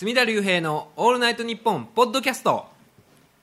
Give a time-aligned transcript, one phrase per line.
[0.00, 2.64] 隅田隆平の「オールナイトニッポン」ポッドキャスト。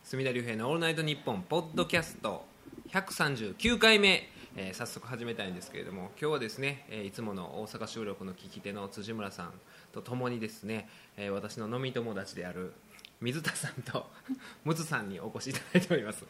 [0.04, 2.48] 隅田隆平の「オールナイトニッポン」ポッドキャスト。
[2.90, 9.54] 139回目、えー早速始めたいんですけれども今日はですね、えーいつもの大阪収録の聞き手の辻村さん
[9.92, 12.74] とともにですね、えー私の飲み友達である
[13.22, 14.10] 水田さんと
[14.66, 16.26] ムツさんにお越しいただいております。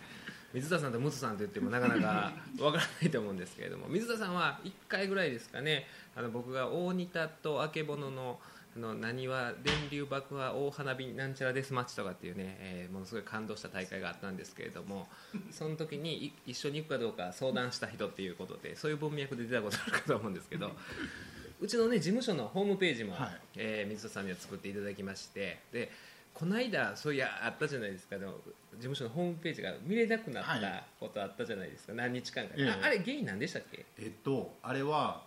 [0.53, 15.07] 水田さんとムツさんと言ってもなかなか わからないと思うんですけれども水田さんは1回ぐらいですかねあの僕が大仁田とあけぼののあの何は電流爆破大花火なんちゃらデスマッチとかっていうね、えーものすごい感動した大会があったんですけれども
[15.51, 20.71] その時にい一緒に行くかどうか相談した人っていうことでそういう文脈で出たことあるかと思うんですけど
[21.59, 23.41] うちのね事務所のホームページも、はい。
[23.55, 25.91] えー水田さんには作っていただきましてで
[26.33, 28.31] この間そういやあったじゃないですかあの
[28.73, 32.69] 事務所のホームページが見れなくなっはたことあったじゃないですか、何日間か、ええ。
[32.69, 33.85] ああれ原因なんでしたっけ？
[33.97, 35.25] えっとあれは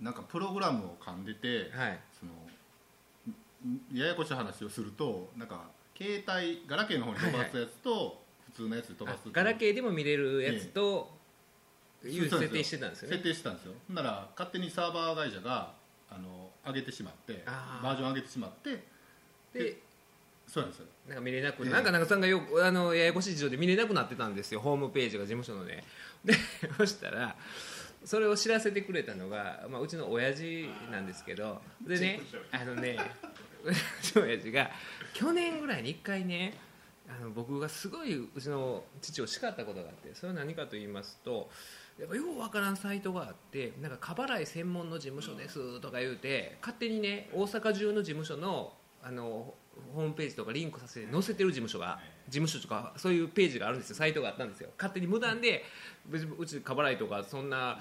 [0.00, 2.00] なんかプログラムを噛んでてはい
[3.92, 5.64] ややこしい話をするとなんか
[5.96, 11.10] 携帯ガラケーの方に飛ばすやつと普通のやつで飛ばすあガラケーでも見れるやつと
[12.04, 13.16] いう設定してたんですよね。
[13.16, 13.72] 設定してたんですよ。
[13.86, 15.72] ほんなら勝手にサーバー会社が
[16.10, 17.84] あの上げてしまってあー。
[17.84, 18.82] バージョン上げてしまって
[19.52, 19.78] で
[20.46, 20.86] そうなんですよ。
[21.06, 21.70] なんか見れなく、ええ。
[21.70, 24.60] なんかなんかさんがよあのややこしい事情で見れなくなってたんですよ。
[24.60, 25.84] ホームページが事務所のね。
[26.24, 26.34] で
[26.76, 27.36] そしたら
[28.04, 31.60] それを知らせてくれたのが、まあ、うちの親父なんですけど。
[31.86, 32.96] でねあのね
[33.64, 33.72] う
[34.02, 34.70] ちの親父が
[35.12, 36.54] 去年ぐらいに1回ね
[37.08, 41.50] あの僕がすごいうちの父を叱ったことがあってそれは何かと言いますと
[41.98, 48.72] やっぱようわからんサイトがあってなんか過払い専門の事務所ですとか言うて勝手にね大阪中の事務所の
[49.02, 49.54] あの
[49.94, 53.96] ホームページとかリンクさせて載せてる事務所が事務所とかそういうページがあるんですよ。
[53.96, 54.68] サイトがあったんですよ。
[54.76, 55.64] 勝手に無断で
[56.06, 57.78] 別にうち過払いとかそんな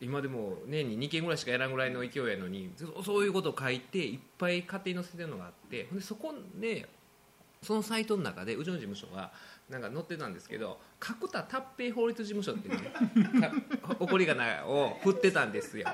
[0.00, 2.70] 今でも年に2件ぐらいしかやらんぐらいの勢いやのに
[3.04, 6.88] そういうことを書いていっぱい勝手に載せてるのがあってでそこで
[7.62, 9.32] そのサイトの中でうちの事務所が
[9.68, 13.50] なんか載ってたんですけど角田達平法律事務所っていうね
[13.98, 15.88] 怒り仮名を振ってたんですよ。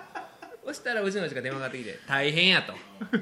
[0.65, 2.73] そしたらうちの親父が電話がかかってきて「大変や」と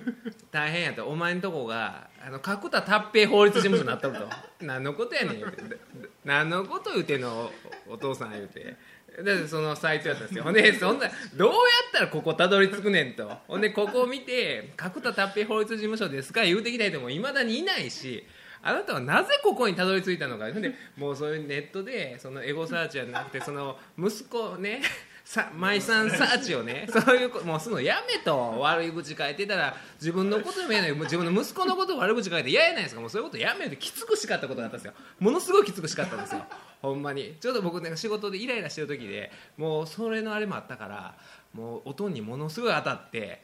[0.52, 4.28] 「大変や」と「お前んとこがあの角田達平法律事務所になっとる」と
[4.64, 5.62] 「何のことやねん」言うて
[6.24, 7.50] 「何のこと言うてんの
[7.88, 8.76] お父さん」言うて。
[9.22, 10.44] でそのサイトやったんですよ。
[10.44, 11.56] ほんでそんなどうやっ
[11.92, 13.30] たらここたどり着くねんと。
[13.46, 18.24] ほんでここを見て角田達平法律事務所ですか言うてきた人もいまだにいないし
[18.62, 20.50] あなたはなぜここにたどり着いたのか。
[20.50, 24.80] ほんでもうそういうネットでそのエゴサーチじゃなくてその息子ね
[25.24, 28.58] さマイさんサーチをね そういうこもうするのやめと。
[28.58, 30.92] 悪い口書いてたら自分のことも言えない。
[30.98, 33.00] 自分の息子のことを悪口書いて嫌やないですか。
[33.00, 34.94] もうそういうことやめてきつく叱ったことがあったんですよ。
[35.20, 36.44] ものすごいきつく叱ったんですよ。
[36.80, 37.36] ほんまに。
[37.40, 41.14] ちょうど僕ね仕事でイライラしてる時でもうそれのあれもあったから
[41.54, 43.42] もう音にものすごい当たって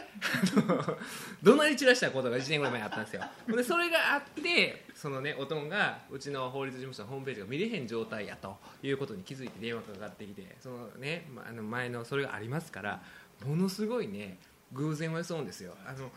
[1.43, 3.23] 怒鳴り散らしたことが1年ぐらい前にあったんですよ。
[3.55, 13.03] でそれがあってそのねおとんがうちの法律事務所のホームページが見れへん状態やということに気づいて電話がかかってきてそのねまあの前のそれがありますから
[13.47, 14.39] ものすごいね
[14.73, 15.75] 偶然を装うんですよ。
[15.87, 16.11] あの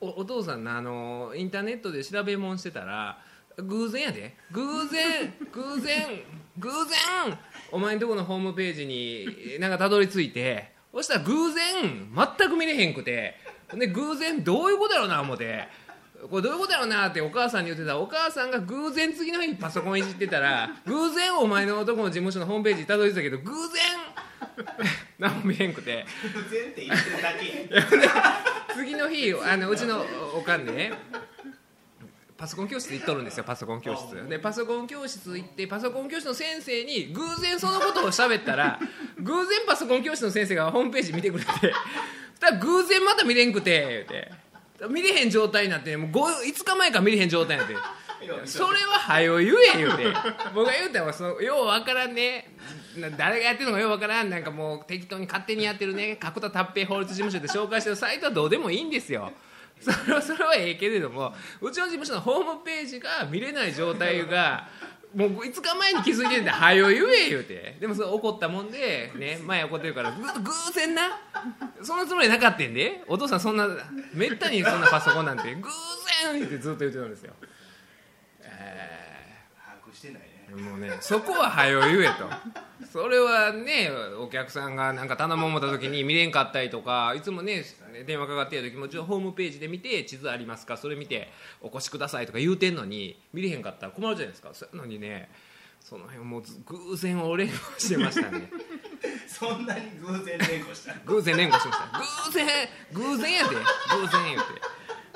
[0.00, 3.18] おお父さんのあのインターネットで調べ物してたら
[3.56, 4.36] 偶然やで。
[4.52, 6.22] 偶然偶然
[6.58, 7.38] 偶然
[7.72, 12.08] お前んとこのホームページになんかたどり着いてそしたら偶然
[12.38, 13.34] 全く見れへんくて。
[13.72, 15.68] で偶然どういうことやろうな思って。
[16.28, 23.56] これどういうことやろうなってお母さんに言ってたらお母さんが偶然次の日にパソコンいじってたら偶然お前の男の事務所のホームページにたどり着いたけど偶然
[25.18, 26.04] 何も見れんくて。
[26.50, 30.92] 全って言ってるだけ 次の日あのうちのおかんでね
[32.40, 34.26] パソコン教室行っとるんですよパソコン教室。
[34.26, 38.80] でパソコン教室行ってパソコン教室の先生に偶然そのことを喋ったら
[39.20, 41.50] 偶然パソコン教室の先生がホームページ見てくれて
[42.40, 44.32] たら偶然また見れんくて言うて。
[44.88, 47.76] 見れへん状態になってもう 5, 5日前から見れへん状態になって。
[48.48, 50.06] それははよ言え言うて。
[50.54, 52.56] 僕が言うたらそのようわからんね。
[52.96, 54.30] な誰がやってるのかようわからん。
[54.30, 56.16] なんかもう適当に勝手にやってるね。
[56.16, 59.30] 角田達平法律事務所で紹介してるサイトはどうでもいいんですよ
[59.82, 64.68] それはそれはええけれどもうちの事務所のホームページが見れない状態が
[65.14, 67.76] もう5日前に気づいてるんで「はよ言え」言うて。
[67.80, 71.18] でもそれ怒ったもんでね前怒ってるからぐ偶然な
[71.82, 73.02] そんなつもりなかったんで。
[73.08, 73.66] お父さんそんな
[74.12, 75.68] めったにそんなパソコンなんて偶
[76.32, 77.32] 然ってずっと言ってたんですよ。
[78.42, 78.99] えー
[80.56, 82.28] もうねそこははよ言えと。
[82.92, 87.62] それはねお客さんがなんか頼もう思った時に見れんかったりとかいつもね
[88.06, 90.76] 電話かかってる時もちょホームページで見て地図ありますか？
[90.76, 91.28] それ見て
[91.60, 94.50] お越しくださいとか言うてんのに見れへんかったら困るじゃないですか。
[94.52, 95.28] そういうのにね
[95.80, 98.50] その辺もうず偶然を連呼してましたね。
[99.28, 101.98] そんなに偶然連呼した偶然連呼しました。
[101.98, 102.46] 偶然
[102.92, 103.56] 偶然やで。
[103.56, 104.44] 偶然言うて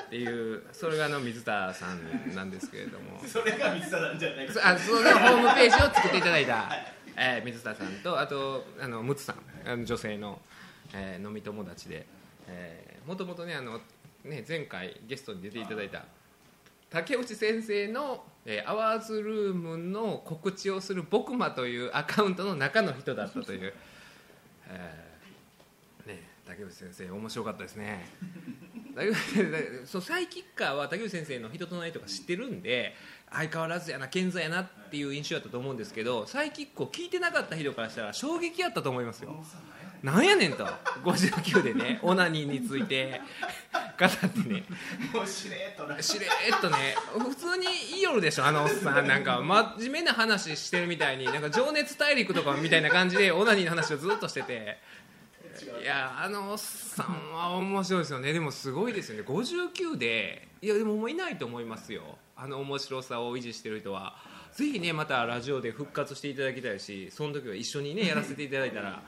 [0.05, 3.19] っていうそれがあの水田さんなんですけれども。
[3.25, 4.49] それが水田なんじゃない。
[4.51, 6.69] そあそのホームページを作っていただいた、
[7.17, 9.37] えー水田さんとあとあのムツさん。
[9.67, 10.39] あの女性の、
[10.93, 12.05] えー飲み友達で、
[12.47, 13.81] えーもともとねあの
[14.23, 16.05] ね前回ゲストに出ていただいた
[16.89, 23.73] 竹内先生の、えーアワーズルームの告知をする僕間というアカウントの中の人だったという、
[24.67, 28.05] えーね、竹内先生面白かったですね
[29.85, 32.93] そうサイキッカーは竹内先生の人となりとか知ってるんで
[33.31, 39.35] 相変わらずやな健在やなっていう印象だったと思うんですけどサイキックを聞いてなかった人からしたら衝撃やったと思いますよ。
[40.03, 40.65] なんやねんと。
[41.03, 43.19] 59でねオナニーについて
[43.99, 44.63] 語ってね。
[45.13, 46.01] もうしれっとな。
[46.01, 49.07] しれっとね普通に言いよるでしょあのおっさん。
[49.07, 54.77] なんか真面目な話してるみたいになんか情熱大陸とかみたいな感じでオナニーの話をずっとしてて
[55.81, 58.33] いやあのおっさんは面白いですよね。
[58.33, 59.23] でもすごいですよね。
[59.27, 62.17] 59でいやでももういないと思いますよ。
[62.35, 64.15] あの面白さを維持してる人は。
[64.53, 69.01] ぜひねまたラジオで復活していただきたいしその時は一緒にね やらせていただいたら。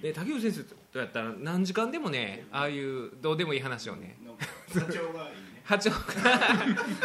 [0.00, 4.16] で竹内先生とやったら何時間でもねああいうどうでもいい話をね。
[4.72, 5.62] 社長がいいね。
[5.64, 5.98] 波長が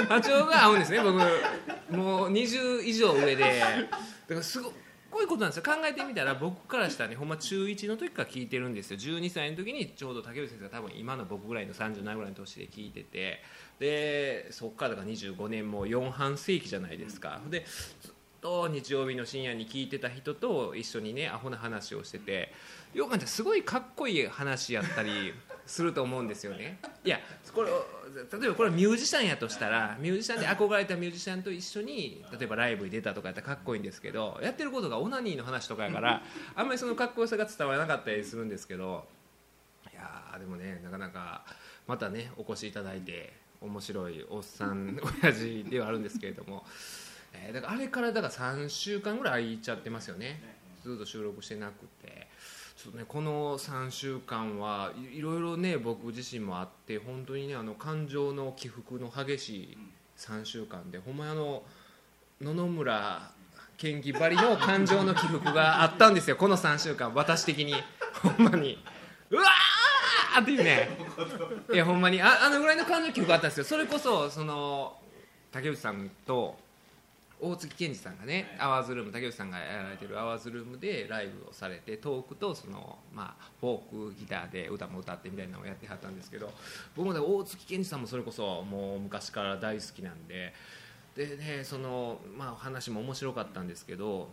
[0.09, 1.97] 波長が合うんですね僕。
[1.97, 3.35] もう20以上上で。
[3.35, 4.71] だからすご
[5.15, 5.63] こういうことなんですよ。
[5.63, 8.99] 考えてみたら僕からしたらねほんま中1の時から聞いてるんですよ。
[8.99, 13.41] 12歳の時にちょうど竹内先生が多分今の僕ぐらいの37ぐらいの年で聞いてて。
[13.79, 17.39] でそっからだから25年もう4半世紀じゃないですか。
[17.49, 17.63] で
[18.01, 22.51] ずっと日曜日の深夜に聞いてた人と一緒にねアホな話をしてて。
[22.93, 25.33] よく考えたすごいかっこいい話やったり
[25.65, 26.79] すると思うんですよね。
[27.03, 27.19] いや
[27.53, 27.69] これ
[28.39, 36.21] 例えばこれミュージシャンやとしたらミュージシャンで憧れたミュージシャンと一緒に例えばライブに出たとかやったらかっこいいんですけどやってることがオナニーの話とかやから
[36.55, 39.05] あんまりそのかっこよさが伝わらなかったりするんですけど
[39.91, 41.43] いやでもねなかなか
[41.87, 46.63] またねお越しいただいて面白いおっさん親父ではあるんですけれども、
[47.33, 50.41] えーだからあれからだから3週間ぐらい空いちゃってますよね。
[50.83, 52.24] ずっと収録してなくて。
[52.91, 53.03] ね。
[53.07, 59.77] この3週間はいろいろね僕自身もあって本当にねあの感情の起伏の激しい
[60.17, 61.63] 3週間でほんまにあの
[62.41, 63.31] 野々村
[63.77, 66.35] 県議ばりの感情の起伏があったんですよ。
[66.35, 67.73] この3週間私的に。
[68.21, 68.77] ほんまに。
[69.29, 70.89] うわーっていうね。
[71.73, 72.21] いやほんまに。
[72.21, 73.63] ああのぐらいの感情の起伏があったんですよ。
[73.65, 74.93] それこそその
[75.51, 76.57] 竹内さんと
[77.41, 86.51] 大月健二さんがねアワーズルーム竹内さんがやられてるアワーズルームでライブをされてトークとその、まあ、フォークギターで歌も歌ってみたいなのをやってはったんですけど
[86.95, 90.53] 僕もね大月健二さんもそれこそもう昔から大好きなんで
[91.15, 94.29] でねその、まあ、話も面白かったんですけど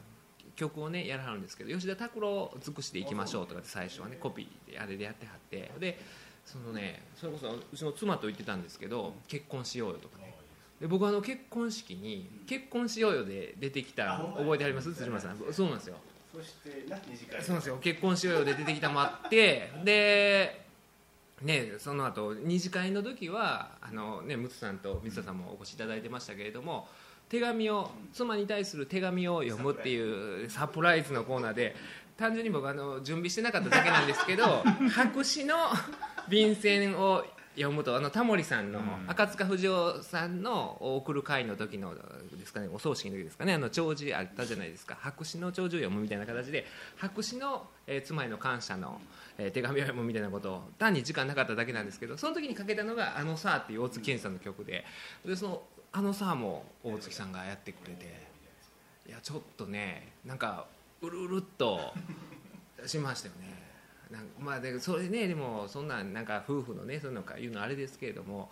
[0.56, 5.98] 曲をねやらはるんですけど吉田拓郎尽くしていきましょうとかって最初はねコピーであれでやってはってで
[6.44, 10.31] そのねそれこそうちの妻と言ってたんですけど結婚しようよとかね
[10.82, 14.92] で僕あの結婚式に「結婚しようよ」で出てきた覚えてあります？
[14.92, 15.38] 辻村さん。
[15.52, 15.96] そうなんですよ。
[16.34, 17.76] そしてな二次会そうなんですよ。
[17.80, 20.60] 結婚しようよで出てきたもあってで
[21.40, 26.88] ねその後二次会の時はあのねムツさんと水田さんもお越しいただいてましたけれども
[27.28, 31.76] 手紙を妻に対する手紙を読むっていうサプライズのコーナーで
[32.16, 34.62] 単純に僕あの準備してなかっただけなんですけど
[34.92, 35.56] 白紙の
[36.28, 49.00] 便箋を読むとあのタモリさんの、うん赤塚不二夫さんの送る会の時のですかねお葬式の時ですかねあの弔辞あったじゃないですか白紙の弔辞を読むみたいな形で白紙の、えー妻への感謝の、
[49.38, 54.84] えー手紙を読むみたいなことを単に時間なかっただけなんですけどその時にかけたのが「あのさ」っていう大月健二さんの曲で
[55.26, 55.62] でその
[55.92, 58.32] 「あのさ」も大月さんがやってくれて
[59.08, 60.66] いやちょっとねなんか
[61.02, 61.92] うるうるっと
[62.86, 63.61] しましたよね。
[64.12, 68.50] なんかまあでそれねでもそんなんなんか夫婦のねそういうのか言うのあれですけれども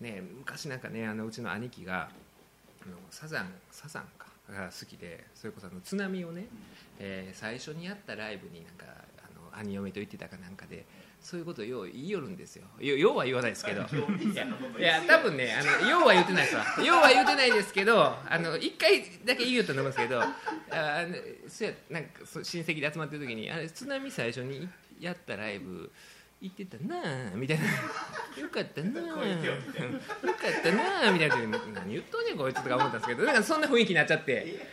[0.00, 2.08] ね昔なんかねあのうちの兄貴が
[2.82, 6.46] あのサザンサザンかが好きでそれこそあの津波をね、
[6.98, 8.86] えー最初にやったライブになんか
[9.18, 10.84] あの兄嫁と言ってたかなんかで
[11.20, 12.64] そういうことをよう言いよるんですよ。
[12.78, 13.80] よようは言わないですけど。
[14.78, 16.64] いや多分ねあのようは言ってないですわ。
[16.84, 20.30] ようは言ってないですけどあの一回だけ言うと思うんですけどあ
[21.48, 24.68] そうやなんか親戚で集まってる時にあれ津波最初に
[25.00, 25.90] やったライブ
[26.40, 27.64] 行ってたなあ みたいな。
[27.64, 31.36] よかったなあよかったなあみたいな。
[31.36, 33.24] 何言っとんねんこいつとか思ったんですけど。
[33.24, 34.66] なんかそんな雰囲気になっちゃって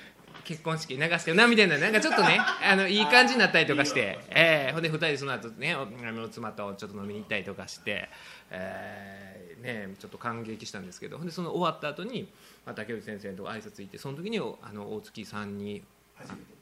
[0.43, 1.77] 結婚式流してるなみたいな。
[1.77, 8.09] なんかちょっとねあのいい感じになったりとかして、えーほんで2人でその後ねおあの妻とちょっと飲みに行ったりとかして、
[8.49, 11.17] えーね、ちょっと感激したんですけど。
[11.17, 12.29] ほんでその終わった後に、
[12.65, 15.83] まあ、竹内先生と挨拶行ってその時におあの大月さんに
[16.15, 16.60] 初めて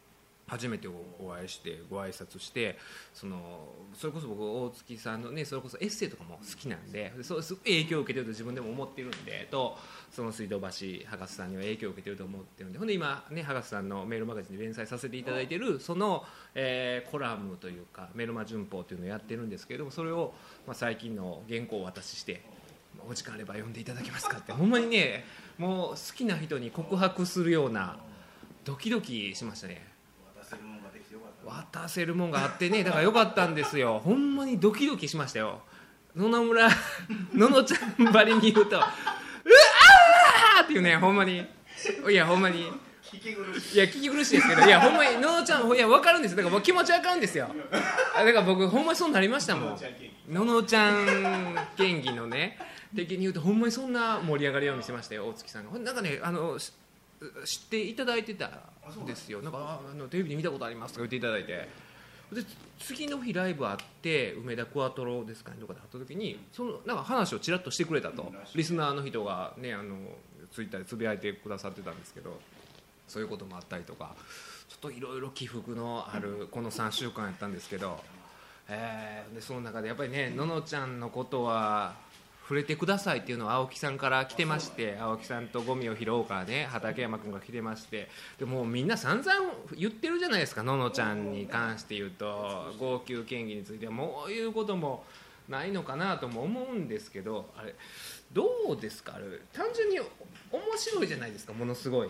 [0.49, 2.77] 初めてお会いしてご挨拶して
[3.13, 3.37] その
[3.93, 9.77] それこそ僕大月さんのねそれこそエッセイとかも好きなんででそうすごい影響を受けてると自分でも思ってるんでと
[10.11, 16.23] その水道橋博士さんには影響を受けてると思ってるんでほんで今ね博士さんのメールマガジンで連載させていただいてるその、
[16.55, 20.33] えーコラムというかメルマ旬報というのをやってるんですけれどもそれを、
[20.67, 22.41] まあ、最近の原稿をお渡しして
[23.07, 24.51] お時間あれば読んでいただけますかって。
[24.51, 25.23] ほんまにね
[25.57, 27.97] もう好きな人に告白するような
[28.65, 29.98] ドキドキしましたね。
[31.49, 32.83] 渡せるもんがあってね。
[32.83, 33.99] だからよかったんですよ。
[34.03, 35.61] ほんまにドキドキしましたよ。
[36.15, 36.69] 野々村
[37.33, 41.45] ののちゃんばりに言うと「うわー!」っていうねほんまに。
[42.09, 42.71] いやほんまに。
[43.03, 43.75] 聞き苦しい。
[43.75, 46.37] いや聞き苦しいですけどいやほんまにののちゃんいや分かるんですよ。
[46.37, 47.49] だから僕気持ち分かるんですよ。
[48.15, 49.77] あだから僕ほんまにそうなりましたもん。
[50.29, 52.57] ののちゃん県議のね。
[52.95, 55.69] 的に言うとほんまにそんな盛り上がりを見せましたよ大月さんが。
[55.71, 56.71] ほんなんかねあのし
[57.45, 59.41] 知っていただいてたんですよ。
[59.41, 59.57] なんか？
[59.59, 61.67] ああのテレビで見たことありますとか言っていただいて。
[62.31, 62.43] で
[62.79, 68.31] 次の日ライブあって梅田クワトロですかねとかで会った時にそのなんか話をちらっとしてくれたと。
[68.55, 69.95] リスナーの人がねあの
[70.53, 72.39] ツイッターでつぶやいてくださってたんですけど
[73.07, 74.15] そういうこともあったりとか。
[74.69, 77.99] ちょっといろいろ起伏のあるこの3週間やったんですけど、
[78.67, 81.95] えーでその中でやっぱりねののちゃんのことは
[82.49, 89.31] 触れてくださいっていうのは青木さんから来てまして青木さんとゴミを拾おうからね畠山君が来てましてでもうみんな散々
[89.77, 93.85] 言ってるじゃないですかののちゃんに関して言うと号泣嫌疑について。
[93.85, 95.03] はもう言うことも
[95.47, 97.75] ないのかなとも思うんですけどあれ
[98.33, 99.13] どうですか？
[99.15, 100.07] あれ単純に面
[100.75, 102.09] 白いじゃないですかものすごい。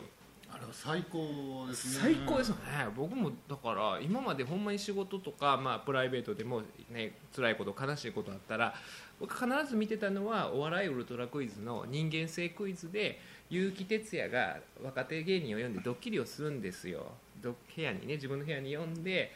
[0.52, 2.16] あれは最高ですね。
[2.16, 2.88] 最高ですよね。
[2.98, 8.74] 僕もだから今までほんまに仕事とか、まあ、プライベートでも、ね辛いこと悲しいことあったら
[9.20, 17.08] 僕必ず見てたのはお笑いウルトラクイズの人間性クイズで結城哲也が若手芸人を呼んでドッキリをするんですよ。
[17.42, 19.32] ど部屋にね自分の部屋に呼んで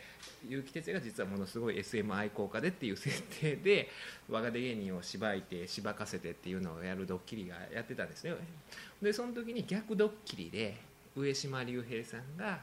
[0.49, 3.89] 結城哲也が実はものすごい SM 愛好家でっていう設定で
[4.29, 8.35] 若手芸人をしばいてしばかせてっていうのをやるドッキリがやってたんですね。
[9.01, 10.77] でその時に逆ドッキリで
[11.15, 12.59] 上島竜兵さんが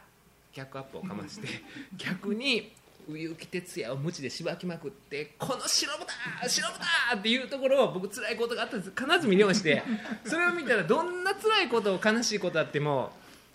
[0.52, 1.48] 逆アップをかまして
[1.96, 2.72] 逆に
[3.12, 6.12] 結城哲也を無知でしばきまくって「この白豚
[6.48, 9.82] 白豚!」っていうところを僕辛いことがあったんです必ず見直して
[10.24, 13.12] それを見たらどんな辛いこと悲しいことあっても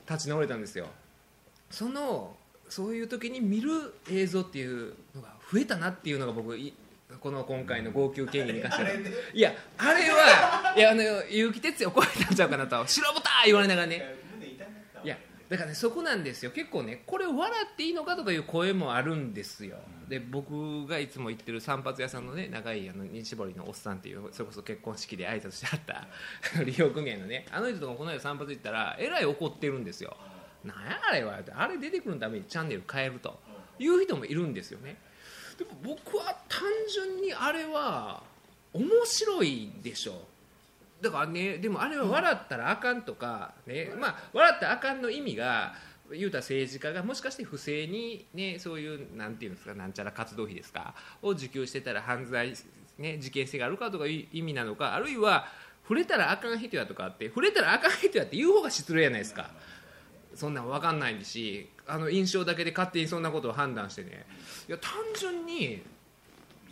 [0.09, 0.88] 立ち直れたんですよ
[1.71, 2.35] その
[2.69, 6.74] そういう時に見る映像っていうのが増えたなっていうのが僕い
[7.19, 8.89] この今回の号泣権利に関しては
[9.33, 14.25] いやあれはいやあの結城哲也を超えたんちゃうかなと「白豚!」言われながらね
[15.49, 16.51] だからねそこなんですよ。
[16.51, 19.77] 結構ねこれを笑っていいのかとかいう声もあるんですよ。
[20.09, 30.15] で僕がいつも行ってる散髪屋さんのね長いあの西堀のおっさんっていうそれこそ結婚式で挨拶してはった利用組合のねあの人とかこの間散髪行ったらえらい怒ってるんですよ。
[30.63, 33.39] なんやあれはあれ出てくるためにチャンネル変えると。
[33.79, 34.97] いう人もいるんですよね。
[35.57, 36.61] でも僕は単
[36.93, 38.23] 純にあれは
[38.73, 40.21] 面白いでしょ
[41.01, 45.73] だからねでもあれは笑ったらあかんとか、ねまあ、笑ったらあかんの意味が
[46.11, 52.53] 言うたら政治家がもしかして不正に、ね、そういうなんていうんですかなんちゃら活動費ですかを受給してたら犯罪、
[52.97, 55.47] ね、事件性があるかとかいう意味なのかあるいは
[55.83, 59.49] 触れたらあかん人やとかって触れたらあかん人やって言う方が失礼やないですか。
[60.33, 64.25] そんなん分かんないしあの印象だけで勝手にそんなことを判断してね。
[64.67, 65.81] いや単純に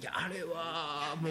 [0.03, 1.29] いやあれはも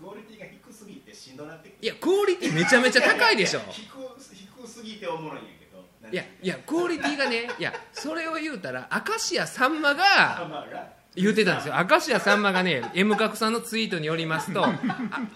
[0.00, 0.02] う。
[0.02, 3.60] クオリティが低すぎてしんどなっていやクオリティめちゃめちゃ高いでしょ。
[3.70, 5.84] 低低すぎておもろいんやけど。
[6.10, 11.02] いやいやクオリティがねいやそれを言うたら明石家さんまあが。
[11.14, 11.74] 言ってたんですよ。
[11.88, 14.74] 明石家さんまがね M 角さんのツイートによりますと あ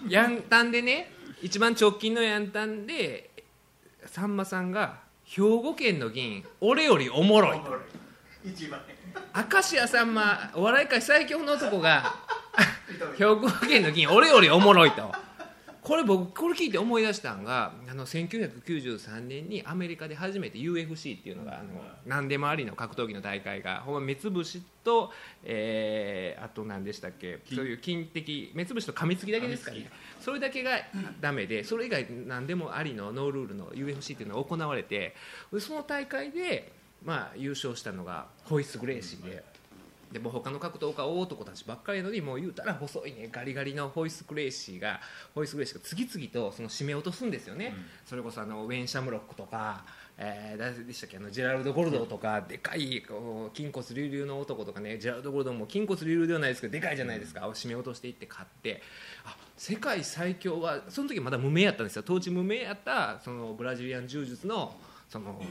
[0.09, 3.29] ヤンタンでね一番直近のヤンタンで
[4.07, 7.81] さんまさんが兵庫県の議員俺よりおもろいおもろい。
[8.43, 8.81] 一番
[9.51, 12.15] 明石家さんまお笑い界最強の男が
[13.17, 15.11] 兵庫県の議員俺よりおもろいと。
[15.87, 21.69] これ僕これ聞いて思い出したんがあの1993年にアメリカで初めて UFC っていうのがあの
[22.05, 25.13] 何でもありの格闘技の大会がほんま目つぶしと、
[25.45, 29.89] えーあと何でしたっけそういう金的目つぶしと噛みつきだけですかね。
[30.19, 30.71] それだけが
[31.21, 35.15] ダメでそれ以外何でもありのノールールの UFC っていうのが行われて
[35.53, 39.43] でその大会で、まあ、優勝したのがホイス・グレイシーで。
[40.11, 45.01] でもう他の格闘家は大男たちばっかりやのにもう言うたら細いねガリガリのホイス・グレイシーが
[45.35, 47.73] ホイス・グレイシーが次々とその締め落とすんですよね、
[48.05, 49.83] それこそあのウェイン・シャムロックとか、
[50.17, 58.81] えー誰でしたっけあのジェラルド・ゴルドーとか、でかいこう筋骨隆々の男とかねジェラルド・ゴルドーも筋骨隆々ではないですけどでかいじゃないですか、締め落としていって勝って。
[59.25, 62.03] あ世界最強はその時まだ無名やったんですよ。
[62.03, 64.73] 当時無名やったそのブラジリアン柔術の
[65.09, 65.41] その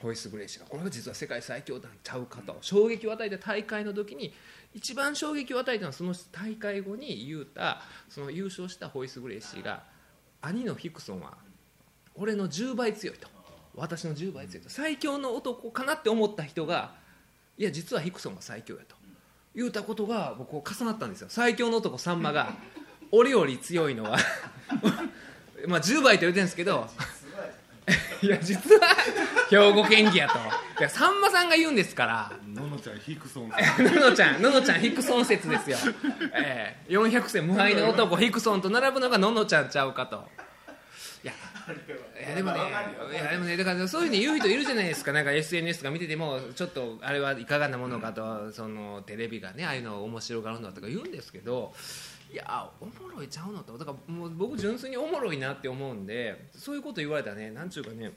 [0.00, 4.32] ホイス・グレイシーがこれが実は世界最強なんちゃうかと衝撃を与えた大会の時に
[4.74, 9.82] 一番衝撃を与えたのはその大会後に言うたその優勝したホイス・グレイシーが
[10.40, 11.36] 兄のヒクソンは
[12.14, 13.28] 俺の10倍強いと。
[13.74, 14.70] 私の10倍強いと。
[14.70, 16.94] 最強の男かなって思った人が
[17.56, 18.96] いや実はヒクソンが最強やと。
[19.54, 21.28] 言うたことが僕重なったんですよ。
[21.30, 22.56] 最強の男さんまが
[23.10, 24.18] 俺より強いのは
[25.66, 26.88] まあ10倍と言うてるんですけど。
[28.20, 28.80] いや実は
[29.50, 30.38] 兵庫県議やと。
[30.80, 32.32] いやさんまさんが言うんですから。
[32.54, 35.76] ののちゃんヒクソンののちゃんののちゃんヒクソン説ですよ、
[36.34, 36.92] ええ。
[36.92, 40.28] 400戦無敗の男ヒクソンと並ぶのがののちゃんちゃうかと。
[41.24, 41.32] いや
[42.26, 42.58] いやでもね
[43.12, 45.12] いやでもねだからそういうふうに言う人いるじゃないですか。
[45.12, 51.72] なんか SNS とか見ててもちょっとあれはいかがなものかとそのテレビがねああいうのを面白がるのとか言うんですけど
[52.32, 53.76] いやおもろいちゃうのと。
[53.76, 58.12] だからもう僕純粋におもろいなって思うんでそういうこと言われたらねなんちゅうかね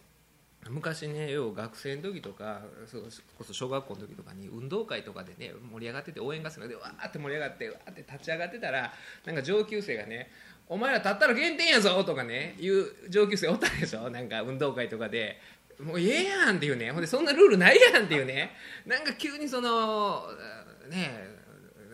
[0.69, 2.97] 昔ね要は学生の時とかそ
[3.37, 8.93] こそ小学校の時とかに運動会とかでね盛り上がってて応援合戦でわーって盛り上がってわーって立ち上がってたら
[9.25, 10.31] なんか上級生がね
[10.69, 14.09] 「お前ら立ったら減点やぞ」とかね言う上級生おったでしょ？
[14.09, 15.39] なんか運動会とかで。
[15.79, 16.91] もうええやんっていうね。
[16.91, 18.51] ほんでそんなルールないやんっていうね。
[18.85, 20.27] なんか急にその
[20.91, 21.27] ね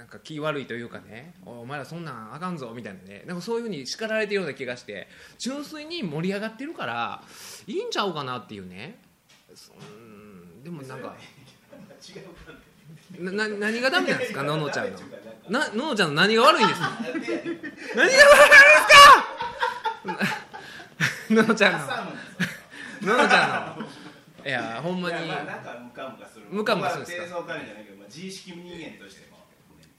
[0.07, 3.23] なんか気悪いというかねおお前らそんなんあかんぞみたいなね。
[3.27, 7.21] なんかそういうふうに叱られてるような気がして純粋に盛り上がってるから
[7.67, 8.99] いいんちゃうかなっていうね。
[9.53, 11.13] そうんでもなんか
[13.19, 14.43] なな何がダメなんですか？
[14.43, 14.99] ののちゃんの。
[15.49, 16.79] ななののちゃんの何が悪いんです？
[16.79, 17.73] か何が悪いんです
[20.07, 20.17] か？
[21.35, 21.79] ののちゃんの。
[23.17, 23.87] ののちゃんの。
[24.45, 25.27] いやほんまに。
[25.27, 25.33] ム
[25.93, 26.45] カムカする。
[26.49, 27.41] ムカムカするんですか？
[27.41, 27.57] まあ、
[28.07, 29.36] 自意識人間としても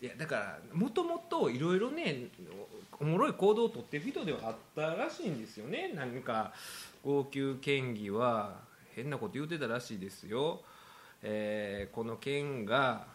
[0.00, 2.28] いやだからもともといろいろね
[3.00, 5.92] おもろい行動をとってる人ではあったらしいんですよね。
[5.94, 6.52] なんか
[7.04, 8.56] 号泣県議は
[8.94, 10.60] 変なこと言うてたらしいですよ、
[11.22, 13.06] えーこの県が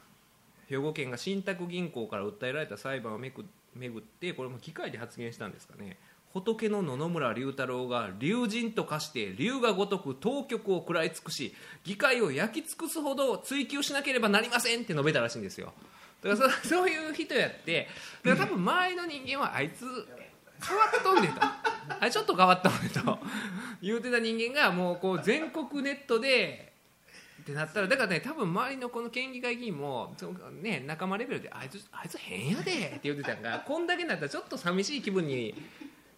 [0.67, 5.97] 兵庫県が信託銀行から訴えられた裁判をめく巡ってこれも議会で発言したんですかね。
[6.33, 11.53] 仏の野々村龍太郎が龍神と化して龍が如く当局を食らい尽くし
[11.83, 15.73] 議会を焼き尽くすほど追及しなければなりませんって述べたらしいんですよ。
[16.23, 17.87] だからそ そういう人やって
[18.23, 19.85] だから多分周りの人間はあいつ
[20.65, 21.41] 変わっとんねんと。
[21.41, 23.19] あれちょっと変わったんねんと。
[23.81, 26.73] 言うてた人間がもうこう全国ネットで
[27.41, 35.53] ってなったらだからね多分周りのこの県議会議員もそのね仲間レベルであいつあいつ変やでって言ってたんがこんだけになったらちょっと寂しい気分に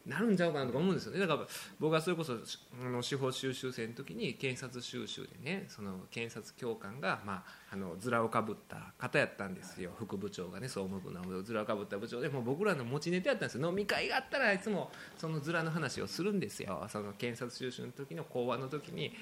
[0.06, 1.20] なるんちゃうかなとか思うんですよね。
[1.20, 1.40] だから
[1.80, 9.92] 僕はそれこそあの司法修習生の時に検察修習でねその検察教官が、まあ、あのズラをかぶった方やったんですよ。
[9.98, 13.68] 副部長がね総務部のズラをかぶった部長でもう僕らの持ちネタやったんですよ。
[13.68, 16.86] 飲み会があったらいつもそのズラの話をするんですよ。
[16.90, 19.14] その検察修習の時の講話の時に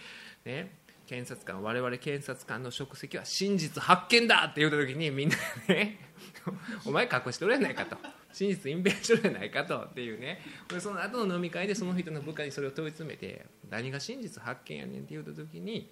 [0.44, 0.76] ね
[1.08, 5.36] 検察官我々検察官の職責は真実発見だって言った時にみんな
[5.68, 6.00] ね
[6.86, 8.23] お前隠しとるやないかと。
[8.34, 10.42] 真実隠蔽しとるやないかとっていうね。
[10.68, 15.90] でその後の飲み会でその人の部下にそれを問い詰めて何が真実発見やねんって言うた時に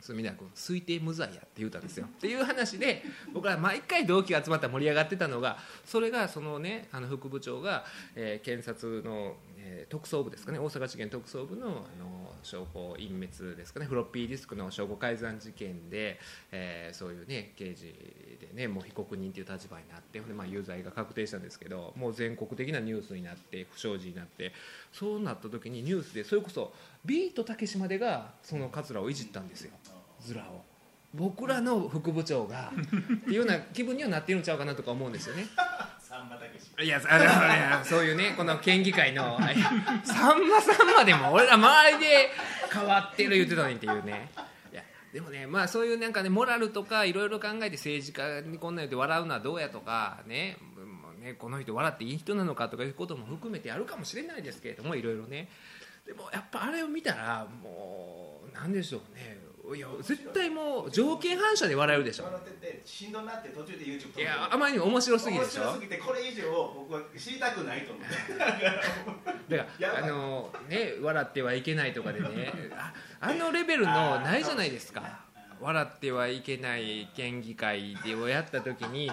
[0.00, 2.06] 隅田君推定無罪やって言うたんですよ。
[2.06, 3.02] っていう話で
[3.32, 7.84] 僕は毎回同期が集まったら盛り上がってたのがそれがそのねあの副部長が、
[8.16, 10.58] えー検察の、えー特捜部ですかね。
[10.58, 13.86] 大阪地検特捜部のあの証拠隠滅ですかね。
[13.86, 16.18] フロッピーディスクの証拠改ざん事件で、
[16.52, 17.86] えーそういうね刑事
[18.40, 24.52] でねもう被告人という立場になってでまあ有罪が確定したんですけどもう全国的なニュースになって不祥事になって
[24.92, 26.72] そうなった時にニュースでそれこそ
[27.04, 29.72] ビートたけしまでがその桂をいじったんですよ。
[30.20, 30.64] ズラを。
[31.12, 32.72] 僕らの副部長が。
[32.72, 35.44] っていうような気分にはなってるんちゃうかなとか思うんですよね。
[36.82, 39.38] いやあのいやそういうねこの県議会の
[40.04, 42.30] さんまさんまでも俺ら周りで
[42.72, 44.30] 変わってる言ってたのにっていうね。
[44.72, 55.48] いやでもねまあそういうなんかねモラルとかいろいろ考えて政治家にこんな言って笑うのはどうやとかねもうねこの人笑っていい人なのかとかいうことも含めてあるかもしれないですけれどもいろいろね。
[56.06, 59.38] でもやっぱあれを見たらもうなんでしょうね。
[59.74, 62.24] いや絶対もう条件反射で笑えるでしょ。
[62.24, 65.62] 笑っててしんどなって途中で YouTube いやあまりにも面白すぎるでしょ。
[65.62, 66.42] 面白すぎてこれ以上
[66.88, 68.04] 僕は知りたくないと思っ
[69.48, 72.52] て だからあのね笑ってはいけないとかでね。
[72.76, 75.20] ああのレベルのないじゃないですか。
[75.60, 79.06] 笑ってはいけない県議会でをやった時に。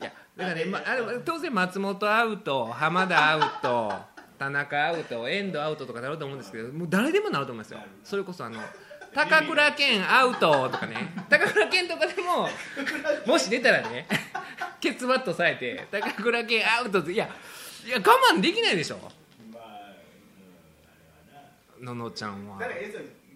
[0.00, 3.92] いやだからね、まあ、あれ当然松本アウト浜田アウト
[4.38, 7.80] 田中アウト遠藤アウトとかなると思うんですけどもう誰でもなると思いますよ。
[8.02, 8.58] それこそあの
[9.14, 10.96] 高倉健アウトとかね。
[11.28, 12.48] 高倉健とかでも
[13.26, 14.06] もし出たらね
[14.80, 17.28] ケツバットされて高倉健アウトっていや
[17.86, 18.00] いや我
[18.34, 18.98] 慢できないでしょ。
[21.80, 22.60] ののちゃんは。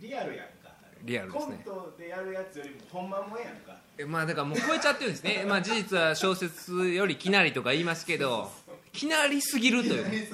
[0.01, 0.71] リアルやんか。
[1.03, 3.77] リアルですコンねトでやるやつよりも本番もええやんか。
[3.97, 5.45] えまあだからもう超えちゃってるんですね。
[5.47, 8.51] まあ事実は小説よりきなりとか言いますけど
[8.93, 10.29] きなりすぎるという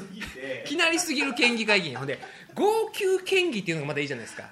[0.66, 1.96] きなりすぎる県議会議員。
[1.98, 2.18] ほんで
[2.54, 4.44] 号泣県議っていうのがまだいいじゃないですか。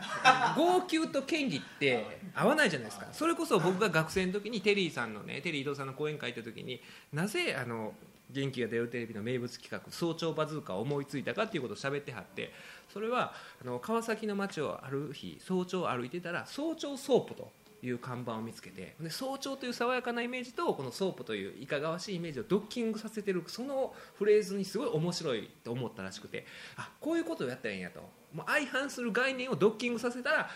[0.56, 3.06] 号泣と県議って合わないじゃないですか。
[3.12, 6.80] それこそ僕が学生の時にテリーさんのねテリー伊藤さんの講演会行った時に
[7.12, 7.92] なぜあの
[8.30, 12.52] 元気が出るテレビの名物企画早朝バズーカを思いついたかっていうことを喋ってはって
[12.92, 13.32] それは
[13.62, 17.50] あの川崎の街をある日早朝歩いてたら早朝ソープと
[17.82, 26.44] いう看板を見つけてで早朝という爽やかなイメージとこのソープといういかがわしいイメージをドッキングさせてるそのフレーズにすごい面白いと思ったらしくて
[26.76, 28.00] あこういうことをやったらいいんやと。
[28.34, 30.50] もう相反する概念をドッキングさせたら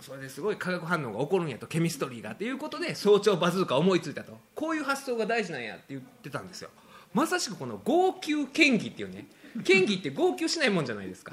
[0.00, 1.66] それですごい化学反応が起こるんやと。
[1.66, 4.38] ケミストリーがっていうことで早朝バズーカ思いついたと。
[4.54, 6.70] こういう発想が大事なんやって言ってたんですよ。
[7.12, 9.26] まさしくこの号泣県議っていうね。
[9.64, 11.32] 県議って号泣しないもんじゃないですか。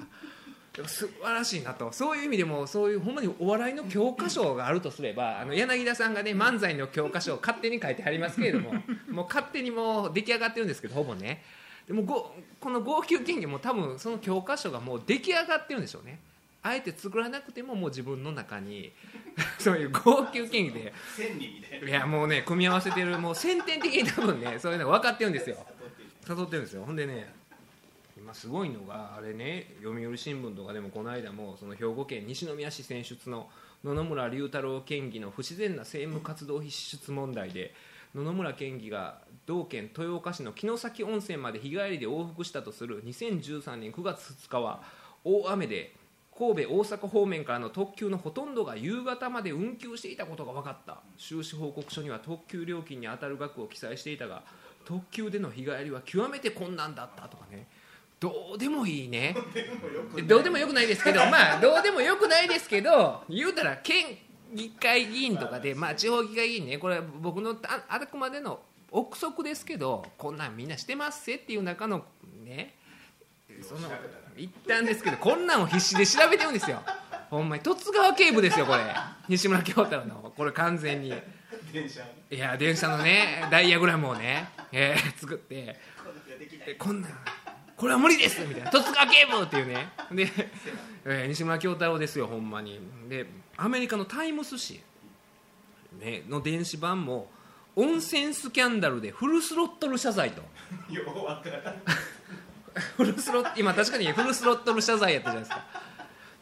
[0.87, 1.91] 素晴らしいなと。
[1.91, 8.73] そういう意味でもそういうほんまにお笑いの教科書があるとすればあの柳田さんがね漫才の教科書を勝手に書いてはりますけれども
[9.11, 11.43] もう勝手にもう出来上がってるんですけどほぼね。
[11.87, 16.19] でもごこの号泣権限も多分その教科書がもう出来上がってるんでしょうね。
[16.63, 18.91] あえて作らなくてももう自分の中に
[19.59, 20.93] そういう号泣権限で。
[21.85, 25.57] いやもうね組み合わせてるもう先天的に多分ねそういうのが分かってるんですよ。
[26.27, 26.83] 誘ってるんですよ。
[26.85, 27.31] ほんでね
[28.33, 33.47] 今すごいのがあれね読売新聞とかでもこの間もその兵庫県西宮市選出の
[33.83, 37.73] 野々村龍太郎県議の不自然な政務活動費支出問題で
[38.15, 44.81] 野々村県議が同県豊岡市の城崎温泉まで日帰りで往復したとする2013年9月2日は
[45.23, 45.93] 大雨で
[46.35, 51.01] 神戸大阪方面からの特急のほとんどが夕方まで運休していたことが分かった。
[51.15, 54.41] 収支報告書には特急料金に当たる額を記載していたが
[54.83, 57.67] 特急での日帰りは極めて困難だったとかね。
[58.23, 59.35] どうでもいいね。
[60.25, 60.87] どうでもよくない？
[60.87, 64.17] ですけどまあどうでもよくないですけど言うたら県
[64.53, 72.05] 議会議員とかで、まあ、地方議会議員ねこれは僕のああくまでの憶測ですけどこんなんみんなしてますせっていう中の
[72.45, 72.75] ね
[73.61, 73.89] その
[74.37, 76.81] 一旦ですけどこんなんを必死で調べてるんですよ。
[77.29, 78.83] ほんまに十津川警部ですよこれ。
[79.27, 81.13] 西村京太郎のこれ完全に。
[81.73, 85.75] 電車いや電車のねダイヤグラムをね、えー作って。
[86.79, 87.11] こんなん
[87.83, 88.71] これは無理ですみたいな。
[88.71, 89.89] 十津川警部っていうね。
[90.09, 90.29] で、
[91.03, 92.79] えー西村京太郎ですよほんまに。
[93.09, 93.25] で
[93.57, 94.79] アメリカのタイムス紙、
[96.01, 97.29] ね、の電子版も
[97.75, 100.41] 温泉スキャンダルでフルスロットル謝罪と。
[100.93, 101.81] ようわからん。
[102.95, 105.65] フルスロッ今確かにフルスロットル謝罪やったじゃないですか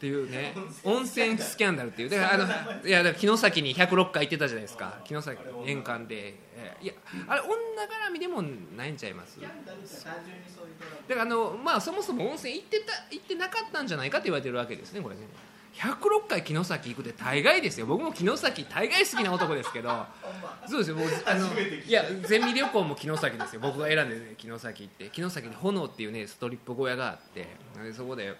[0.02, 2.08] っていうね 温泉スキャンダルっていう。
[2.08, 4.98] だからあのいやだから城崎に106回行ってたじゃないですか。
[5.04, 6.34] 城崎年間で。
[6.56, 6.94] えーいや
[7.28, 8.42] あれ女絡みでも
[8.76, 9.38] ないんちゃいます？
[9.40, 9.54] だか
[11.14, 15.22] らあのまあそもそも温泉行ってた行ってなかったんじゃないかって言われてるわけですねこれね。
[15.74, 17.86] 106回城崎行くって大概ですよ。
[17.86, 20.06] 僕も城崎大概好きな男ですけど。
[20.68, 20.96] そうですよ。
[20.96, 23.60] 僕あのいやゼミ旅行も城崎ですよ。
[23.60, 25.10] 僕が選んで、ね、城崎行って。
[25.14, 27.46] 城崎に炎っていうねストリップ小屋があって。
[27.82, 28.34] でそこであ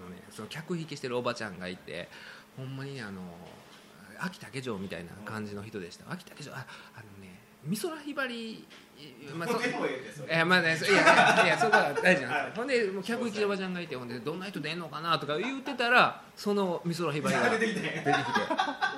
[0.00, 2.08] の、ね、その客引きしてるおばちゃんがいて
[2.56, 3.20] ほんまにねあの
[4.20, 6.10] 秋竹城みたいな感じの人でした。
[6.10, 8.66] 秋竹城ああのね美空ひばり
[9.34, 9.86] まあそでも
[10.28, 12.56] えいやまあね、そいやいや そこは大事なんですよ。
[12.56, 17.80] ほんでもう客引きのおばちゃんがいてほんでどんな人出んのかなとか言ってたらその美空ひばりが出てきて。
[17.80, 18.12] 出てきて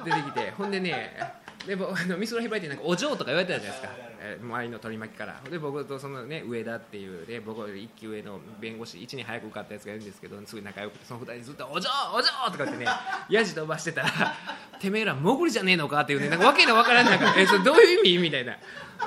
[0.04, 0.50] 出てきて。
[0.52, 4.10] ほんでねでもあの美空ひばりってなんかお嬢とか言われてたじゃないですか、えー
[4.42, 12.86] 周りの取り巻きからで僕とそのね上田っていうね僕一期上の弁護士1に早く受かったやつがいるんですけどすごい仲良くてその二人ずっと「お嬢お嬢!」とかってね
[13.30, 14.08] やじ飛ばしてたら
[14.78, 18.56] 「てめえら潜りじゃねえのか?」っていうねなんかわけのわからんなんか「えそれどういう意味?」みたいな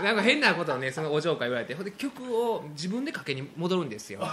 [0.04, 4.28] なんか変なことをねそのお嬢から言われてほんで曲を自分でかけに戻るんですよ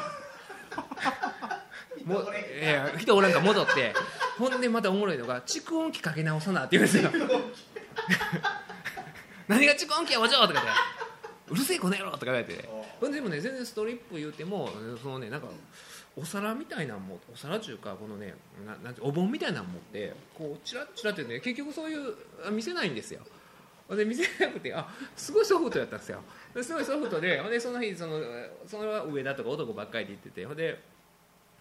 [2.04, 2.28] もう
[2.62, 3.92] いや人おらんから戻って
[4.38, 7.10] ほんでまたおもろいのが蓄音機かけ直さなって言うんですよ
[9.48, 10.60] 何が蓄音機やお嬢とかで
[11.50, 12.68] うるせえこの野郎とか言われて。
[13.00, 14.68] ででもね全然ストリップ言うても
[15.02, 15.48] そのねなんか
[16.16, 18.34] お皿みたいなのもお皿っていうかこのね
[18.66, 22.14] ななんてお盆みたいなの持ってこうチラッチラってね結局そういう
[22.46, 23.20] あ見せないんですよ。
[23.88, 26.20] ほんで見せなくてあすごいソフトやったんですよ。
[26.54, 28.20] ですごいソフトでほんでその日その
[28.66, 30.78] それは上田とか男ばっかりで言っててほんで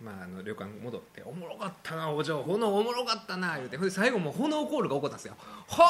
[0.02, 5.36] まあ、あの旅館戻って「おもろかったなお嬢炎おもろかったな」言うてほんで最後もう炎コールが起こったんですよ
[5.68, 5.86] 「炎!」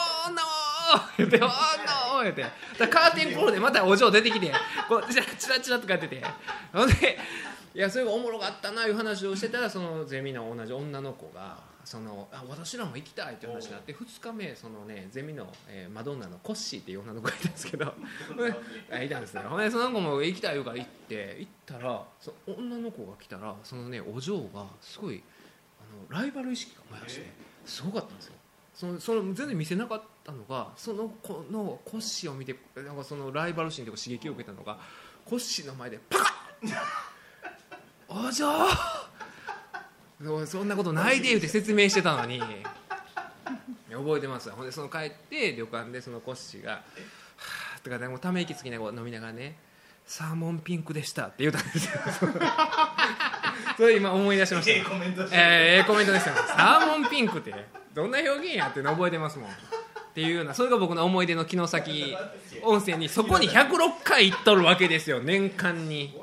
[1.18, 2.44] 言うて「炎!」言うて
[2.88, 4.52] カーテンコールでまたお嬢出てきて
[4.88, 6.24] こうチラチラチラとかやってて
[6.74, 7.20] ほんで
[7.74, 17.94] いやそれがおもろかったないう話をしてたらそのゼミの同じ女の子がそのあ私らも行きたいっていう話になって2日目そのねゼミの、えーマドンナのコッシーっていう女の子がいたんですけど。
[18.92, 19.42] あいたんですね。
[19.42, 25.24] ほんでその子も行きたい言うから行って行ったらその女の子が来たらそのねお嬢がすごい
[25.80, 27.32] あのライバル意識が燃やして
[27.66, 28.34] すごかったんですよ。
[28.76, 34.80] そのその全然見せなかったのがその子のコッシーを見てなんかそのライバル心とか刺激を受けたのが
[35.26, 36.24] コッシーの前でパカ
[36.64, 36.70] ッ
[38.10, 38.46] お嬢。
[40.46, 42.42] そんなことないで言うて説明してたのに。
[44.00, 46.82] 覚えてますほんでその帰って旅館でそのコッシーが「は
[47.78, 49.56] あ」とかなんかため息つきながら飲みながらね
[50.06, 52.00] 「サーモンピンクでした」って言ったんですよ。
[53.78, 54.72] それ今思い出しました。
[54.72, 57.54] ええコメントしてえー、ええコメントですよサーモンピンクって
[57.94, 59.50] どんな表現やって覚えてますもん。
[59.50, 59.54] っ
[60.14, 62.16] ていうようなそれが僕の思い出の城崎
[62.64, 65.22] 温泉にそこに106回行っとるわけですよ。
[65.22, 66.19] 年間に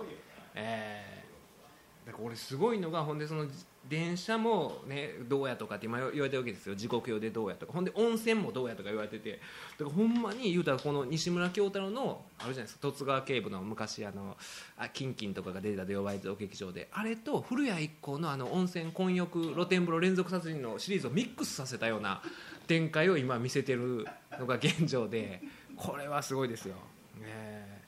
[2.26, 3.46] 俺すごいのがほんでその
[3.88, 6.74] 電車もねどうやとかって今言われてるわけですよ。
[6.74, 7.72] 時刻表でどうやとか。
[7.72, 9.40] ほんで温泉もどうやとか言われてて。
[9.78, 12.88] だからほんまに言うたらこの西村京太郎のあるじゃないですか。
[12.88, 14.36] 十津川警部の昔あの
[14.76, 16.88] あキンキンとかが出てたで呼ばれてる劇場で。
[16.92, 22.22] あれと古谷一行のあの温泉混浴露天風呂連続殺人のシリーズをミックスさせたような
[22.66, 24.04] 展開を今見せてる
[24.38, 25.42] のが現状で。
[25.76, 26.74] これはすごいですよ。
[27.20, 27.82] ね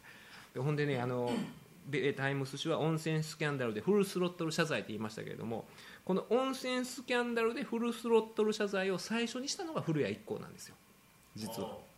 [0.54, 1.32] でほんでねあの
[2.16, 5.64] タイムス紙は温泉スキャンダルでフルスロットル謝罪って言いましたけれども
[6.04, 10.74] この温泉スキャンダルでフルスロットル謝罪を最初にしたのが古谷一行なんですよ。
[11.34, 11.88] 実は。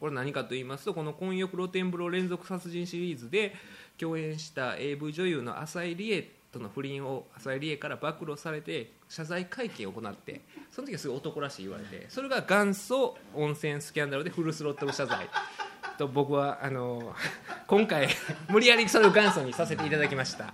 [0.00, 3.54] これ何かと言いますとこの「混浴露天風呂連続殺人」シリーズで
[3.96, 15.28] 共演した AV 女優の浅井理恵との不倫を浅井理恵から暴露されて謝罪会見を行ってその時はすごい男らしい言われてそれが元祖温泉スキャンダルでフルスロットル謝罪
[15.98, 17.14] と僕はあの
[17.66, 18.08] 今回
[18.48, 20.44] 無理やりそれを元祖にさせていただきました。
[20.44, 20.48] っ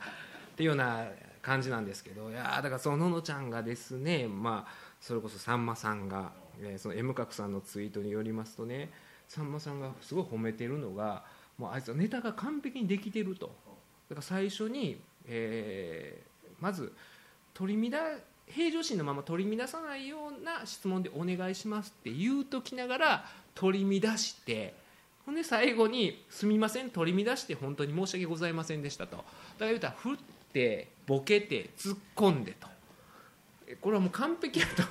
[0.57, 1.07] ていうような
[1.43, 8.91] 感じなんですけどいやだからそのののちゃんがですねまあそれこそさんまさんが、えーその M 角さんのツイートによりますとね
[9.27, 11.25] さんまさんがすごい褒めてるのが
[11.57, 13.55] もうあいつはネタが完璧にできてると。
[14.09, 16.93] だから最初に、えーまず
[17.55, 23.25] 取り乱平常心のまま取り乱さないような質問でお願いしますって言うときながら
[23.55, 24.75] 取り乱して
[25.31, 29.19] ほんで最後に「すみません取り乱して本当に申し訳ございませんでした」と。
[29.19, 29.27] だか
[29.61, 30.17] ら言うたら振っ
[30.53, 32.67] てボケて突っ込んでと。
[33.69, 34.83] えこれはもう完璧やと。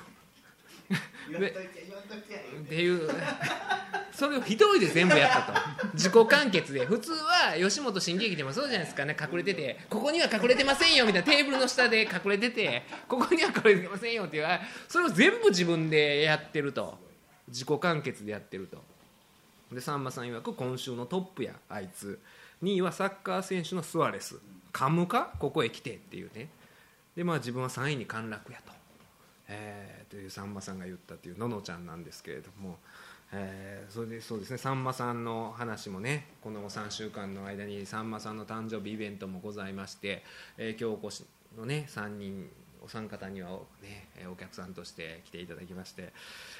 [1.30, 2.74] 言わんといて言わんといてって。
[2.74, 3.10] いう
[4.12, 5.88] それを一人で全部やったと。
[5.92, 6.86] 自己完結で。
[6.86, 9.14] 普通は吉本新喜劇でもそうじゃないですかね。
[9.20, 11.30] 隠れててここには隠れてませんよみたいな。
[11.30, 16.98] テーブルの下で隠れててここには隠れてませんよっていうあそれを全部自分でやってると。
[17.48, 18.82] 自己完結でやってると
[19.72, 22.18] でさんまさん曰く今週のトップやあいつ。
[22.62, 24.38] 2位はサッカー選手のスアレス。
[24.72, 25.32] カムか？
[25.38, 26.48] ここへ来てっていうね。
[27.16, 28.72] でまあ自分は3位に陥落やと、
[29.48, 32.78] えーというさんまさんが言ったっていうののちゃんなんですけれども、
[33.32, 34.58] えーそれでそうですね。
[34.58, 40.24] さんまさんの話もねこの3週間の間にさんまさんの誕生日イベントもございまして、
[40.58, 41.24] えー今日お越し
[41.56, 42.48] のね3人
[42.82, 46.12] お三方にはお,、ね、えーお客さんとして来ていただきまして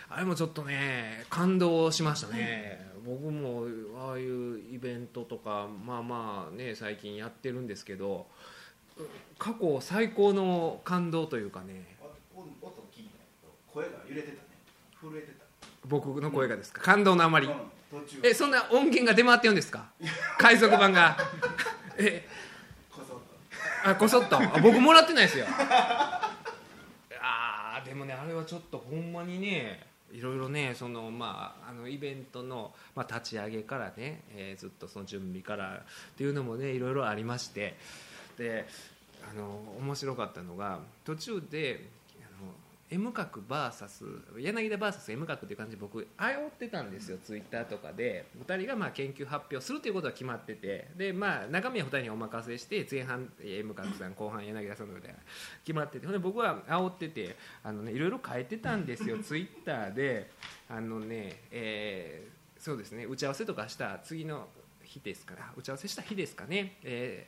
[0.08, 3.64] あれもちょっとね感動しましたね、僕も
[4.08, 8.26] ああいうイベントとかまあまあね最近やってるんですけど
[8.98, 9.02] う
[9.38, 11.96] 過去最高の感動というかね
[12.34, 13.10] お音聞い
[13.42, 14.38] た声が揺れてたね。
[15.00, 15.44] 震えてた。
[15.86, 16.82] 僕の声がですか？
[16.82, 17.46] 感動のあまり。
[17.46, 17.54] うん
[18.22, 19.90] えそんな音源が出回ってるんですか？
[20.38, 21.16] 海賊版が。
[21.98, 22.24] え
[23.84, 24.36] あこそっと。
[24.36, 25.46] あ僕もらってないですよ。
[27.22, 35.82] あーでもねあれはちょっとほんまにねいろいろねそのまああのイベントの、まあ、立ち上げからね、えーずっとその準備からっ
[36.16, 37.76] ていうのもねいろいろありまして。
[38.38, 38.66] で
[39.30, 41.86] あの面白かったのが途中で
[42.90, 48.26] M 角 VS 柳田 VSM 角っていう感じで僕あおってたんですよツイッターとかで。
[48.44, 50.88] 2人がまあ研究発表するということは決まってて。
[50.96, 55.18] でまあ中身は2人にお任せして前半 M 角さん後半柳田さんのみたいな
[55.64, 56.06] 決まってて。
[56.06, 60.30] ほんで僕は煽っててあの、ね、いろいろ変えてたんですよツイッターで。
[60.68, 64.46] あのね、えーそうですね打ち合わせとかした次の
[64.84, 67.26] 日ですから打ち合わせした日ですかね、え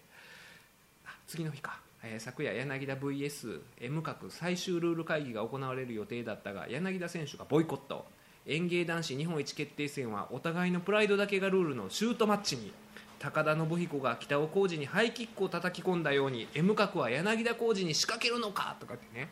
[1.26, 8.06] 次の日か、え昨夜柳田 VSM 角最終ルール会議が行われる予定だったが柳田選手がボイコット。
[8.44, 12.72] 園芸男子日本一決定戦はお互いのプライドだけがルールのシュートマッチに。
[13.20, 19.28] 高田信彦が北尾浩二にハイキックを叩き込んだように M 角は柳田浩二に仕掛けるのかとかってね。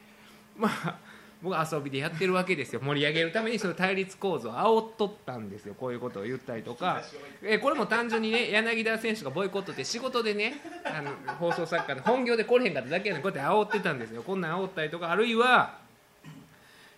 [0.56, 0.98] まあ
[1.42, 2.80] 僕は遊びでやってるわけですよ。
[2.82, 5.74] 盛り上げるためにその対立構造を煽っとったんですよ。
[5.74, 7.02] こういうことを言ったりとか。
[7.42, 13.22] えこれも単純にね柳田選手がボイコットって仕事でねあの放送作家で本業で来れへんかっただけやねん。
[13.22, 14.22] こうやって煽ってたんですよ。
[14.22, 15.10] こんなん煽ったりとか。
[15.10, 15.78] あるいは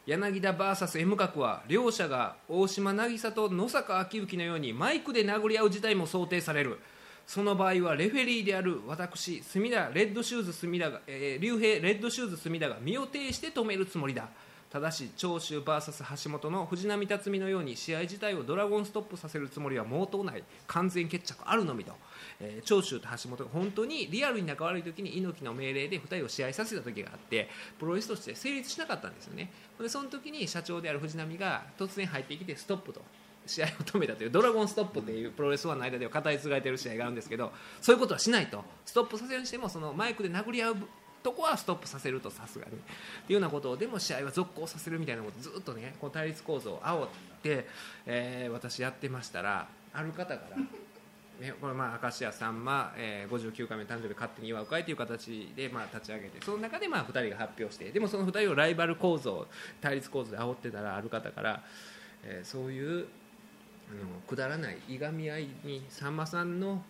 [0.07, 6.81] 柳田 VSM 角は両者が大島渚と野坂昭之のようにマイクで殴り合う事態も想定される。
[7.27, 14.29] その場合はレフェリーである私隅田レッドシューズ隅田が、えー、竜兵レッドシューズ隅田が身を挺して止めるつもりだ。
[14.73, 20.43] ただし長州 VS 橋本の藤波辰巳のように試合自体をドラゴンストップさせるつもりは毛頭ない。
[20.67, 21.93] 完全決着あるのみと、
[22.41, 29.53] えー長州と橋本が本当にリアルに仲悪い時に猪木の命令で2人を試合させた時があってプロレスとして成立しなかったんですよね。
[29.79, 33.03] でその時に社長である藤波が突然入ってきてストップと。
[33.47, 40.77] 試合を止めたというドラゴンストップっていうプロレスファンの間では語り継がれている試合があるんですけどそういうことはしないとストップさせるにしてもそのマイクで殴り合う
[41.23, 42.83] とこはストップさせるとさすがにってい
[43.31, 47.09] うようなことをでも試合は続行させるみたいなことをずっとねこう対立構造を煽っ
[47.43, 47.67] て、
[48.07, 50.57] えー私やってましたらある方から。
[51.41, 59.49] ね、これまあ明石家さんま、えー、59回目誕生日勝手に祝う会という形でまあ立ち上げてその中でまあ2人が発表してでもその2人をライバル構造
[59.81, 61.65] 対立構造で煽ってたらある方から、
[62.23, 63.07] えーそういう
[63.93, 66.83] あのくだらないいがみ合いにさんまさんの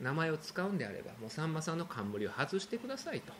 [0.00, 3.32] 名前を使うんであればもうさんまさんの冠を外してくださいと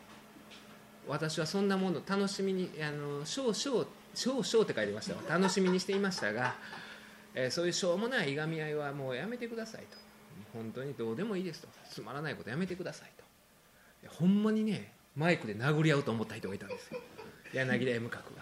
[1.07, 6.55] 私はそんなもの楽しみにあの少々少々って書いてました楽しみにしていましたが、
[7.35, 9.97] えーそういうしょうもないいがみ合いはもうやめてくださいと
[10.53, 13.23] 本当にどうでもいいですとつまらないことやめてくださいと
[14.05, 16.99] いほんまにねマイクで殴り合うと思った人がいたんですよ
[17.53, 18.41] 柳田 M 角が。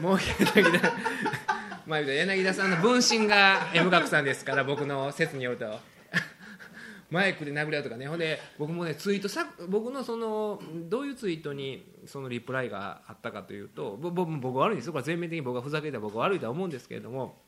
[0.00, 1.57] もう一人柳田が
[1.88, 5.66] まあ柳田さんの分身が M 学さんですから僕の説によると。
[7.10, 8.06] マイクで殴り合うとかね。
[8.06, 14.92] ほんで僕もねツイートさ僕のそのどういうツイートにそのリプライがあったかというと僕僕悪いんですよ。
[14.92, 17.40] これ全面的に僕がふざけて僕は悪いとは思うんですけれども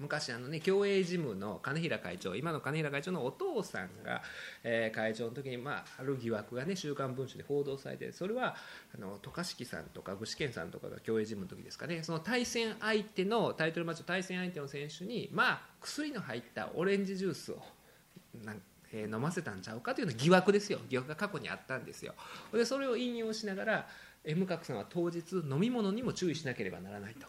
[0.00, 4.22] 昔あのね競泳ジムの金平会長今の金平会長のお父さんが、
[4.64, 8.56] えー会長の時に、まあ、ある疑惑がね「週刊文春」で報道されてそれは
[8.94, 12.02] あの渡嘉敷さんとか具志堅さんとかが競泳ジムの時ですかね。
[12.02, 17.62] その対戦相手のタイトルマッチの対戦相手の選手にまあ薬の入ったオレンジジュースを
[18.42, 20.80] なんえー飲ませたんちゃうかというような疑惑ですよ。
[20.88, 22.14] 疑惑が過去にあったんですよ。
[22.52, 23.88] でそれを引用しながら
[24.24, 27.26] M 角さんは当日飲み物にも注意しなければならないと。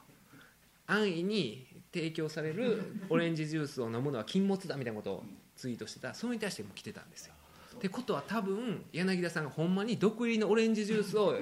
[0.87, 5.23] 安易に提供されるオレンジジュースを飲むのは禁物だみたいなことを
[5.55, 6.13] ツイートしてた。
[6.13, 7.33] それに対しても来てたんですよ。
[7.75, 11.35] ってことは多分柳田さんがほんまに毒入りのオレンジジュースを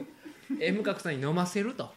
[0.60, 1.92] M 角さんに飲ませると。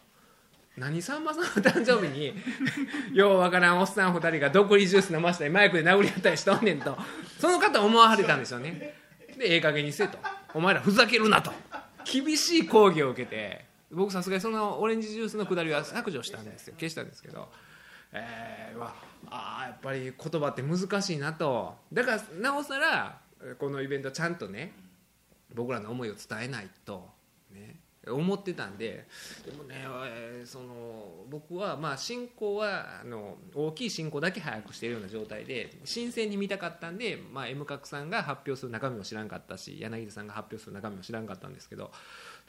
[0.77, 2.33] 何さんまさんの誕生日に
[3.13, 6.97] ようわからんおっさん2人が毒入りジュース飲ましたりマイクで殴り合ったりしとんねんと。
[7.39, 8.95] その方思われたんですよね。
[9.37, 10.17] でええ加減にせと。
[10.53, 11.51] お前らふざけるなと。
[12.05, 16.75] 厳しい抗議を受けて僕さすがにそのオレンジジュースのくだりは削除したんですよ。
[16.79, 17.49] 消したんですけど。
[18.13, 18.93] えー、わ
[19.29, 21.75] あやっぱり言葉って難しいなと。
[21.91, 23.19] だからなおさら
[23.59, 24.73] このイベントちゃんとね
[25.53, 27.09] 僕らの思いを伝えないと、
[28.07, 29.07] 思ってたんで
[29.45, 41.91] でもね、えーその僕はまあ進行はあの大きい進行だけ早くしているような状態で新鮮に見たかったんで、まあ、M 角さんが発表する中身も知らんかったし柳田さんが発表する中身も知らんかったんですけど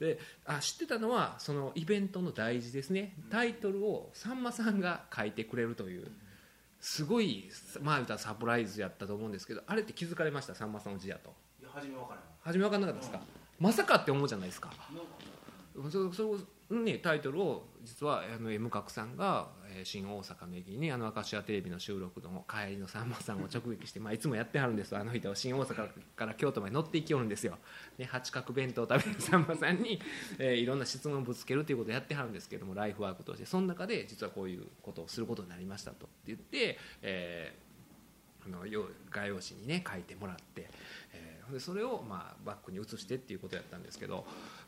[0.01, 3.15] であ知ってたのはそのイベントの大事ですね。
[3.31, 6.11] タイトルをさんまさんが書いてくれるという
[6.81, 7.49] すごい
[7.81, 10.55] まあたらサプライズやったと思うんですけどあれって気づかれました？
[10.55, 11.33] さんまさんの字やと。
[12.43, 13.21] 初め分からなかったですか、
[13.59, 14.71] まさかって思うじゃないですか
[15.75, 16.39] そそそ
[16.71, 27.59] ね、タイトルを実はあの M 角さんが、え新大阪の駅にあの明石家テレビの収録の帰りのさんまさんを直撃して、まあ、いつもやってはるんですあの人は新大阪から京都まで乗っていきよるんですよ、
[27.99, 30.01] ね、八角弁当を食べるさんまさんに、
[30.39, 33.47] えーいろんな質問をぶつけるということをやってはるんですけどもライフワークとして。
[33.47, 37.65] その中で実はこういうことをすることになりましたとって言って、えー
[38.47, 40.69] あのよ画用紙にね書いてもらって、
[41.15, 44.25] えーでそれをまあバックに移してっていうことやったんですけど、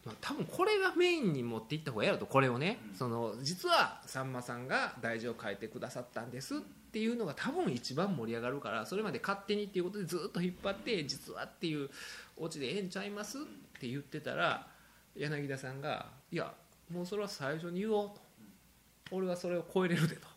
[0.06, 2.78] まあ、多分これがメインに持っていった方がやるとこれをね。
[2.94, 6.58] その実はさんまさんが大事を書いてくださったんですっ
[6.92, 11.90] ていうのが多分一番盛り上がるからそれまで勝手にっていうことでずっと引っ張って実はっていう
[12.36, 13.40] オチでええんちゃいますっ
[13.80, 14.68] て言ってたら
[15.16, 16.54] 柳田さんが「いや
[16.90, 18.20] もうそれは最初に言おう」と
[19.10, 20.36] 「俺はそれを超えれるで」と。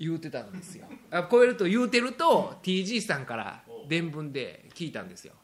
[0.00, 0.86] 言うてたんですよ。
[1.10, 5.34] あ超えると言うてると TG さんから伝聞で聞いたんですよ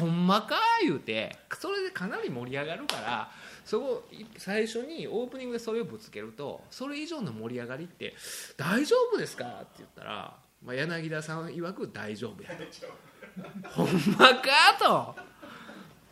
[0.00, 3.30] ほんまか言うてそれでかなり盛り上がるから
[3.64, 8.14] そこい最初にオープニングでそれをぶつけるとそれ以上の盛り上がりって
[8.56, 9.44] 大丈夫ですか？
[9.44, 12.50] って言ったら、まあ、柳田さん曰く大丈夫や。
[12.50, 15.16] と ほんまかと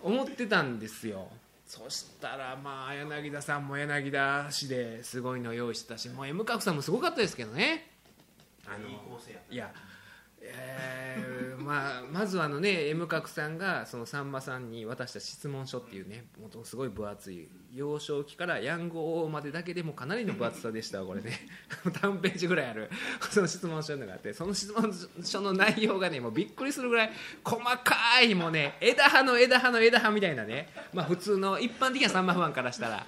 [0.02, 1.28] 思ってたんですよ。
[1.66, 7.90] そしたらまあ柳田さんも柳田氏ですごいの用意してたしもう M 角さんもすごかったですけどね。
[8.66, 8.88] あの
[9.50, 9.70] いや、
[10.40, 21.30] えーまあ、まずあのね M 角さんがそのさんまさんに渡した質問書っていうねもとすごい分厚い幼少期からヤング王までだけでもかなりの分厚さでしたこれね。
[22.02, 22.90] 何ページぐらいある。
[23.30, 27.12] その質問書のがあってその質問書の内容がねもうびっくりするぐらい
[27.44, 30.68] 細かいもうね枝葉の枝葉の枝葉みたいなね。
[30.92, 33.06] まあ普通の一般的なさんまファンからしたら。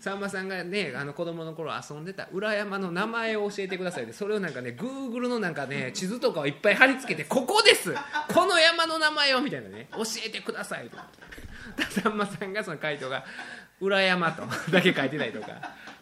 [0.00, 4.14] さんまさんがねあの子供の頃遊んでた裏山の名前を教えてくださいって。
[4.14, 7.94] それをなんかねグーグルのなんかね地図とかをいっぱい貼り付けてここです。
[8.32, 9.88] この山の名前をみたいなね。
[9.92, 10.96] 教えてくださいと。
[11.90, 13.24] さんまさんがその回答が
[13.80, 15.48] 裏山とだけ書いてたりとか。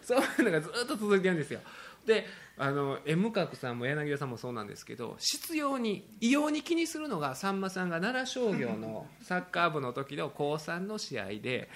[0.03, 1.61] そういうのがずっと続いてるんですよ。
[2.05, 2.27] で
[2.59, 11.71] あの M 角さんも柳田さんもそうなんですけど執拗に異様に気にするのがさんまさんが奈良商業の サッカー部の時の高3の試合で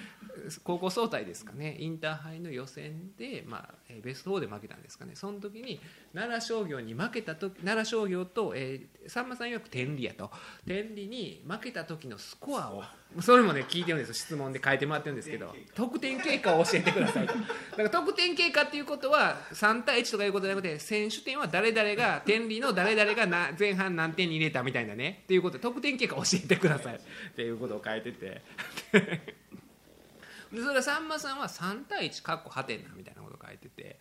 [0.64, 1.76] 高校総体ですかね。
[1.78, 5.14] インターハイの予選で、まあ、ベスト4で負けたんですかね。
[5.14, 5.80] その時に
[6.12, 10.30] 奈良商業に負けた時奈良商業と、えー、さんまさん曰く天理やと。
[10.66, 12.82] 天理に負けた時のスコアを
[13.20, 15.54] それもね聞いてるんです質問で書いてもらってるんですけど。
[15.74, 16.56] 得点経過。
[16.56, 17.34] を教えてくださいと。
[17.36, 25.20] だから得点経過っていうことは3対1とかいうことじゃなくて選手点は誰々が天理の誰々がな前半何点に入れたみたいなね。
[25.24, 26.96] っていうことで得点経過を教えてください。
[26.96, 26.98] っ
[27.34, 28.42] ていうことを書いてて。
[30.52, 33.98] でそれはさんまさんは3対1かっこはてんなみたいなことを書いてて。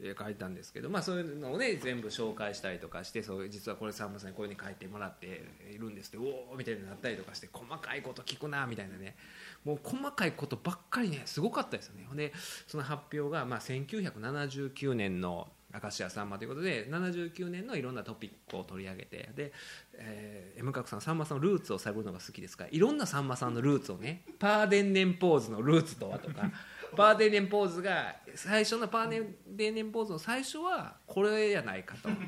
[0.00, 5.44] 書いたんですけど、まあ、そういうのをね全部紹介したりとかしてそう実はこれさんまさんにこういうふうに書いてもらって
[5.74, 9.16] いるんですっておおみたいになったりとかして細かいこと聞くなみたいなね。
[9.64, 12.06] もう細かいことばっかりねすごかったですよね。
[12.14, 12.32] で
[12.66, 19.52] その発表が、まあ、1979年の明石家さんまということで79年のいろんなトピックを取り上げてで、
[19.94, 26.50] えー、M 角さんさんまさんのルーツを探るのが好きですからいろんなさんまさんのルーツをねパーデンネンポーズのルーツとはとか
[26.96, 32.08] パーデンネンポーズが最初のパーデンネンポーズの最初はこれやないかと。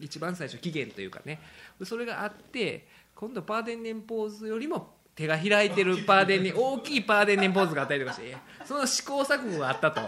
[0.00, 1.40] 一番最初起源というかね。
[1.82, 10.00] それがあって今度パーデンネンポーズよりも手が開いてるパーデンネ大きいパーデンネンポーズがあったりとかしてその試行錯誤があったと。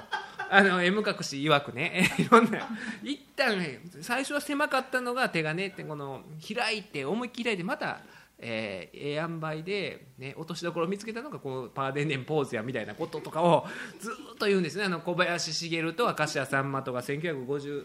[0.48, 2.08] あの M 隠し曰くね。
[2.18, 2.68] いろんな。
[3.02, 3.56] 一旦
[4.00, 6.22] 最初は狭かったのが手がねってこの
[6.54, 8.00] 開いて思いっきり開いてまた
[8.38, 13.66] えー、ええ塩梅で、ね、落としどころを見つけたのがこのパーデンネンポーズやみたいなこととかを
[13.98, 17.84] ずっと言うんですねあの小林茂と明石家さんまとか1950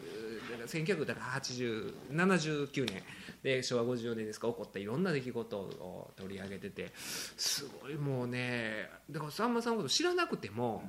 [0.68, 3.04] 1979年
[3.43, 10.84] で昭和54年ですか起こったいろんな出来事を取り上げててすごいもうねだからさんまさんのこと知らなくても。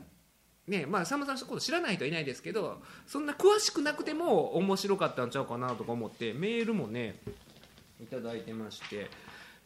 [0.68, 7.16] ねまあ、さんまさんのこと知らない人はいないですけどそんな詳しくなくても面白かったんちゃうかなとか思ってメールもね
[8.00, 9.10] いただいてまして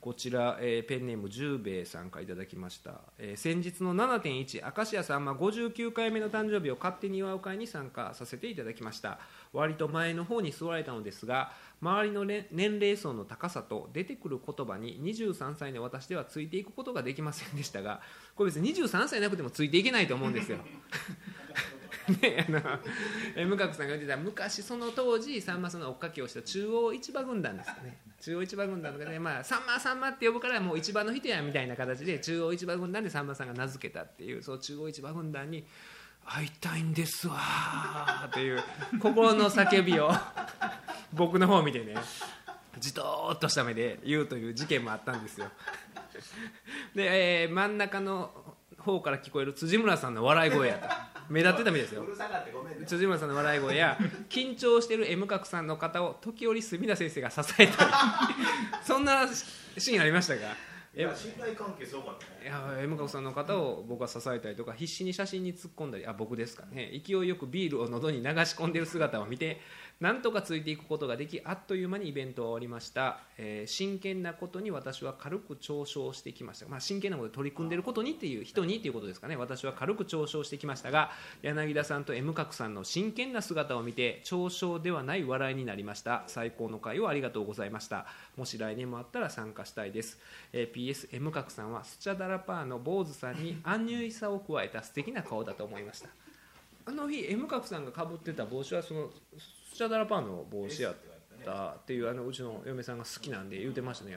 [0.07, 9.19] こちら、えー、ペンネーム十兵衛さんからいただきました、えー、先日の7.1明石家さんま59回目の誕生日を勝手に祝う会に参加させていただきました。
[9.53, 11.51] 割と前の方に座られたのですが
[11.83, 18.01] 周りの年齢層の高さと出てくる言葉に23歳の私ではついていくことができませんでしたが
[18.37, 20.59] これ別に23歳なくてもついていけないと思うんですよ。
[22.09, 22.47] ね、
[23.37, 27.99] あの向角さんが言ってた昔その当時さんまさんの追っかけをした中央市場軍団ですね。
[28.21, 35.67] 中央市場軍団とかで、まあ、さんまさんまって呼ぶからもう市場の人やみたいな形で中央市場軍団でさんまさんが名付けたっていうその中央市場軍団に
[36.25, 38.63] 会いたいんですわっていう
[39.01, 40.11] 心の叫びを
[41.13, 41.95] 僕の方を見てね
[42.79, 45.47] じとっとした目で言うという事件もあったんですよ。
[46.95, 48.31] で、えー、真ん中の
[48.79, 51.16] 方から聞こえる辻村さんの笑い声やった。
[51.29, 52.05] 目立ってたみたいですよ。
[52.87, 53.99] 辻村さんの笑い声や
[54.29, 57.91] 緊張してる M 角さんの方を時折隅田先生が支えたり。
[58.85, 59.27] そんな
[59.79, 60.55] シーンありましたか？
[60.97, 62.45] いや信頼関係すごかったね。
[62.45, 66.91] いや M 角さんの方を僕は支えたりとか必死に写真に突っ込んだりあ僕ですかね。
[67.07, 69.61] 勢いよくビールを喉に流し込んでいる姿を見て
[69.99, 79.37] なんとかついていくことができあっという間にイベントは終わりました、えー、真剣なことに私は軽く嘲笑してきました、まあ、真剣なことで取り組んでいることにっていう人にっていうことですかね。
[79.37, 86.25] 私は軽く嘲笑してきましたが柳田さんと M 角さんの真剣な姿を見て嘲笑ではない笑いになりました。
[86.27, 88.07] 最高の会をありがとうございました。
[88.37, 90.19] もし来年もあったら参加したいです、
[90.53, 96.11] えー、PS M 角さんはスチャダラパーの坊主さんにアンニュイさを加えた素敵な顔だと思いました。
[96.87, 99.11] あの日 M 角さんがかぶってた帽子はその
[99.73, 100.95] スチャダラパンの帽子やっ
[101.45, 104.17] たっていうあのうちの嫁さんが好きなんで言うてましたね。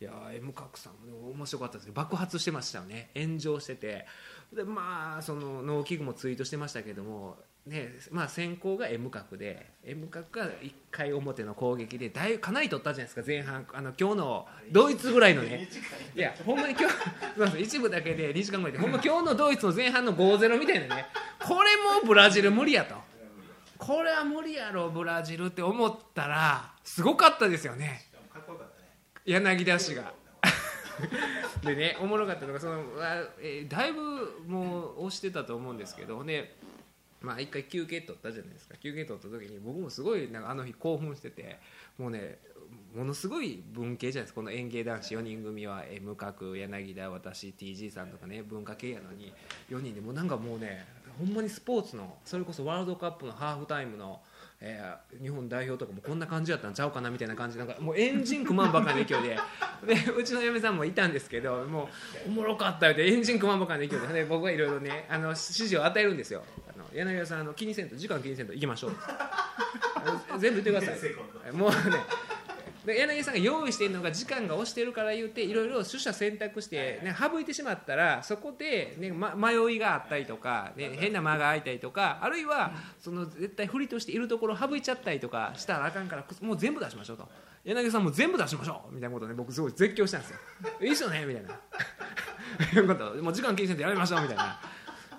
[0.00, 3.10] いや M 角さんも面白かったですけど爆発してましたよね。
[3.16, 4.06] 炎上してて。
[4.52, 7.36] でまあその農機具もツイートしてましたけども
[7.68, 13.66] ねまあ、先行が M 角で M 角が1回表の攻撃でだいかなり取ったじゃないですか前半。
[13.74, 15.68] あの今日のドイツぐらいのね。
[16.16, 21.06] いやほんまに今日 一部だけで2時間ぐらいでほんま今日のドイツの前半の5-0みたいなね。
[21.38, 22.94] これもブラジル無理やと。
[23.76, 28.02] これは無理やろブラジルって思ったらすごかったですよね。
[29.26, 30.14] 柳田氏が。
[31.62, 36.56] でねおもろかったのがその、あえーだいぶもう押してたと思うんですけどね
[37.20, 38.76] まあ一回休憩取ったじゃないですか。
[38.76, 41.58] 休憩取った時に僕もすごいなんかあの日興奮してて
[41.98, 42.38] もうね
[42.94, 44.36] ものすごい文系じゃないですか。
[44.36, 49.32] この演芸男子4人組はえ無角柳田私 TG さんとかね文化系やのに
[49.70, 50.00] 4人で。
[50.00, 50.86] もうなんかもうね
[51.18, 54.20] ほんまにスポーツのそれこそワールドカップのハーフタイムの、
[54.60, 59.36] えー日本代表とかもこんな感じやったんちゃうかなみたいな感じなんかもうエンジン組まんばかりの勢いで。
[59.86, 61.88] でうちの嫁さんもいたんですけども
[62.26, 64.14] うおもろかったよってエンジン組まんばかりの勢いで。
[64.14, 66.44] で僕はいろいろねあの指示を与えるんですよ。
[66.98, 68.92] 柳田さんあの気にせんと時間気にせんと行きましょう。
[70.38, 71.52] 全部言ってください。
[71.52, 71.76] もうね
[72.88, 87.28] で柳さんが用意しているのが時間が押してるから言うていろいろ取捨選択して、ね、省いてしまったらそこで、ねま、迷いがあったりとか、ね、変な間が空いたりとかあるいはその絶対不利としているところを省いちゃったりとかしたらあかんからもう全部出しましょうと。
[87.64, 88.94] 柳さんも全部出しましょう。
[88.94, 90.38] みたいなことをね僕すごい絶叫したんですよ。
[90.80, 91.50] いいっすよねみたいな。
[92.80, 93.14] いうこと。
[93.22, 94.58] もう時間気にせんとやめましょうみたいな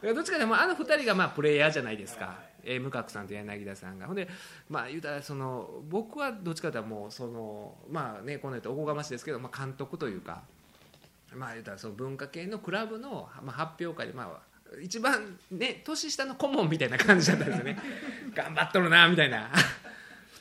[0.01, 4.07] どっちかでもあの2人がまあプレイヤーじゃないですか、えー、向角さんと柳田さんが。
[4.07, 4.27] ほんで
[4.69, 10.41] まあ言うたらその僕はどっちかというともうそのまあねこの人おこがましですけど、まあ、監督というか
[11.35, 14.49] まあ言うたらその文化系のクラブの、発表会でまあ
[14.81, 17.77] 一番ね年下の顧問みたいな感じだったんですよね。
[18.33, 19.49] 頑張っとるなみたいな。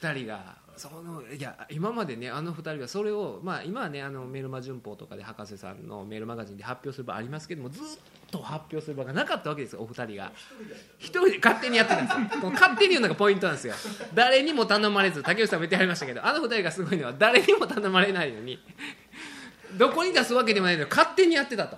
[0.00, 7.82] 2人がそのいや今までねあの2人がそれをまあ今はねあのメルマ旬報とかで博士さんのメールマガジンで発表する場ありますけどもずっ
[8.31, 10.33] と発表する場がなかったわけですよお二人が。
[10.99, 11.39] 一人で。
[11.43, 12.41] 勝手にやってたんですよ。
[12.43, 13.74] この勝手に言うのがポイントなんですよ。
[14.14, 18.59] 誰にも頼まれず竹内さんも言ってはりましたけどあの二人がすごいのは誰にも頼まれないのに
[19.76, 21.76] どこに出すわけでもないのに勝手にやってたと。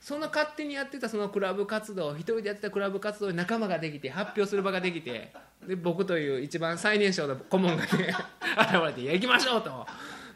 [0.00, 5.32] その勝手にやってたそのクラブ活動一人でやってたクラブ活動に仲間ができて発表する場ができて
[5.66, 8.14] で僕という一番最年少の顧問がね
[8.58, 9.86] 現れて「いや行きましょう」と。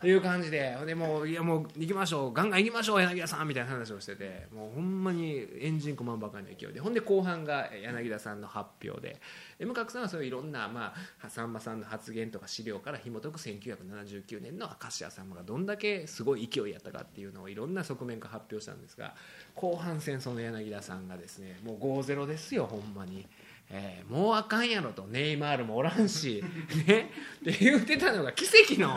[0.00, 0.76] という感じで。
[0.86, 2.32] でもういやもう行きましょう。
[2.32, 4.46] ガンガン行きましょう柳田さんみたいな話をしてて。
[4.54, 6.80] もうほんまにエンジン組まんばかりの勢いで。
[6.80, 9.20] ほんで後半が柳田さんの発表で。
[9.58, 19.14] で向角さんはそういういろんな、まあ、さんまさんの発言とか資料から紐解く1979年の明石家さんまがどんだけすごい勢いやったかっていうのをいろんな側面から発表したんですが
[19.56, 23.26] 後半戦その柳田さんがですねもう5-0ですよほんまに。
[23.70, 26.42] えー、もうあかんやろとネイマールもおらんし、
[26.86, 27.10] ね、
[27.40, 28.94] って言ってたのが奇跡の。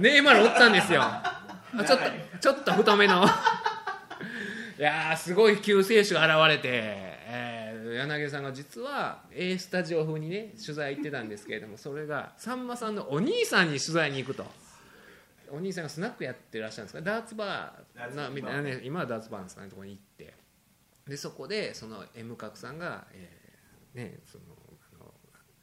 [0.00, 1.02] ネイマールおったんですよ。
[1.86, 2.04] ちょっと
[2.40, 3.24] ちょっと太めの。
[4.78, 14.46] いやーすごい救世主が現れて、えー柳さんが実は A スタジオ風にね取材行ってたんですけれどもそれがさんまさんのお兄さんに取材に行くと。
[15.50, 17.02] お兄さんがスナックやってらっしゃるんですか？
[17.02, 20.34] ダーツバーなみたいなね今はダーツバーなんですかねところに行って。
[21.06, 23.41] でそこでその M 角さんが、えー
[23.94, 24.44] ねその
[25.00, 25.12] あの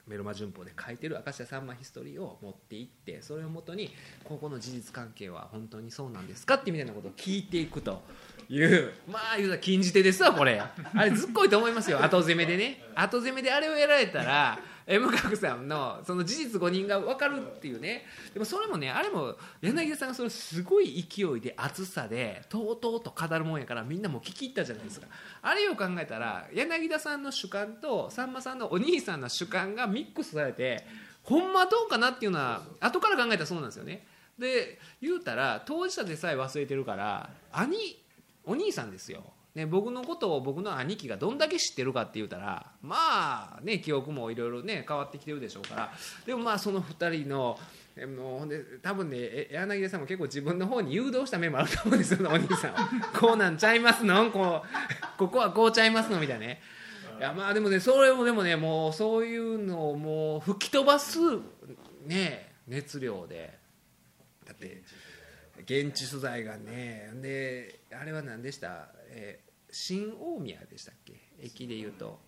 [0.08, 3.92] メロマ旬報で書いてる明石家さんまヒストリーを持っていってそれをもとに
[4.24, 8.02] ここの事実関係は本当にそうなんですかってみたいなことを聞いていくと
[8.50, 10.60] いうまあ言うたら禁じ手ですわこれ。
[10.60, 12.04] あれずっこいと思いますよ。
[12.04, 12.82] 後攻めでね。
[12.96, 14.60] 後攻めであれをやられたら
[14.90, 18.06] M 角さんのその事実誤認が分かるっていうね。
[18.34, 25.06] でもそれもねあれも柳田さんがそれすごい勢いで熱さでとうとうと語るもんやからみんなもう聞き入ったじゃないですか。
[25.44, 30.84] あれを考えたら柳田さんの主観とさんまさんのお兄さんの主観がミックスされて
[31.22, 34.08] ほんまどうかなっていうのは後から考えたらそうなんですよね。
[34.40, 37.78] で言うたら当事者でさえ忘れてるから兄
[38.44, 39.24] お兄さんですよ。
[39.56, 45.92] ね、僕のことを僕の兄貴がどんだけ知ってるかって言うたらまあね記憶もいろいろね変わってきてるでしょうから。
[46.26, 47.60] でもまあその2人の
[47.96, 52.90] えもんで多分ねえ柳田さんも結構自分の方に誘導した面もあると思うんですよお兄さんは。
[53.20, 54.30] こうなんちゃいますの？
[54.32, 56.20] こうここはこうちゃいますの？
[56.20, 56.62] みたいなね。
[57.18, 61.20] いやまあでもねそれもでもねもうそういうのをもう吹き飛ばす
[62.06, 63.58] ね熱量で。
[64.46, 64.84] だって
[65.70, 71.14] 現地取材がねであれは何でした、えー新大宮でしたっけ？
[71.40, 72.20] 駅でいうと。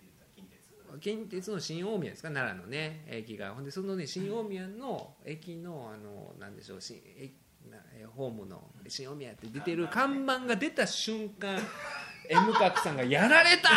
[1.01, 2.29] 近鉄の新大宮ですか？
[2.29, 3.55] 奈良のね駅が。
[3.55, 7.33] ほんでそのね新大宮の駅のあのなんでしょう新駅
[8.15, 11.55] ホームの新大宮って出てる看板が出た瞬間
[12.29, 13.69] M 角さんが「やられた!」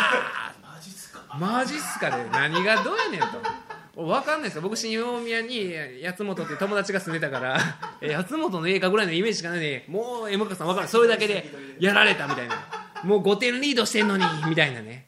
[0.61, 1.37] マジっすか？
[1.39, 3.27] マジっすかで何がどうやねんと。
[3.39, 3.64] 俺
[3.95, 4.61] 分かんないですよ。
[4.61, 5.73] 僕新大宮に
[6.03, 7.59] 八本って友達が住んでたから
[8.17, 12.55] 八本の映画ぐらいのイメージしかないのにもう江本さん分かるそれだけでやられたみたいな。
[13.03, 15.07] もう5点リードしてんのにみたいなね。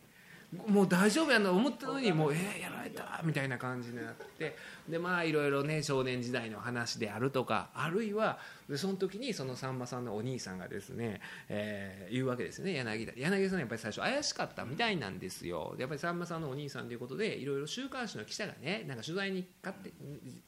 [0.67, 4.55] もう大丈夫やなと思ったのにもうえー、やらたみたいな感じになって
[4.89, 13.13] でまあいろいろね少年時代の話であるとかあるいはでその時にそのさんまさんのお兄さんがですね、えー、言うわけですね柳田。
[13.15, 15.75] 柳田さんやっぱり最初怪しかったみたいなんですよ。
[15.77, 19.93] やっぱりさんまさんのお兄さんということでいろいろ週刊誌の記者がねなんか取材に勝って、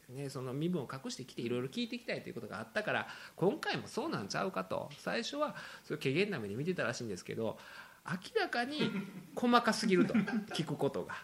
[0.10, 4.90] ね、その身分を隠してきていろいろ聞いてきたいということがあったから今回もそうなんちゃうかと。
[5.00, 7.58] 最初はそれ軽減な目で見てたらしいんですけど
[8.06, 8.92] 明らかに
[9.36, 10.14] 細かすぎると
[10.54, 11.16] 聞くことが。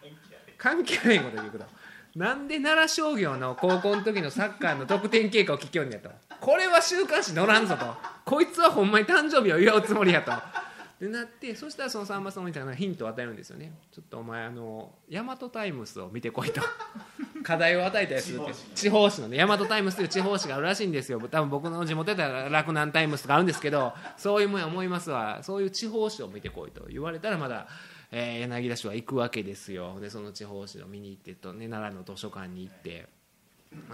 [0.58, 1.64] 関係ないこと聞くと
[2.16, 6.08] なんで奈良商業の高校の時のサッカーの得点経過を聞きよんやと。
[6.40, 7.84] これは週刊誌載らんぞと。
[8.24, 10.32] こいつはほんまに誕生日を祝うつもりやと。
[10.98, 13.70] でなってそしたらそのさんまさんみたいなヒントを与えるんですよね。
[13.92, 16.62] ちょっとお前あの大和タイムスを見てこいと。
[17.42, 18.54] 課題を与えたりするって。
[18.74, 19.28] 地方紙の。
[19.28, 19.36] ね。
[19.36, 21.20] 大和タイムスという地方紙があるらしいんですよ。
[21.20, 25.40] 多分僕の地元だったら洛南タイムスとかあるんですけどそういうもんや思いますわ。
[25.42, 27.66] そういう地方紙を見てこいと言われたらまだ、
[28.12, 29.98] えー、柳田市は行くわけですよ。
[30.00, 33.06] でその地方紙を見に行ってと、ね、奈良の図書館に行って。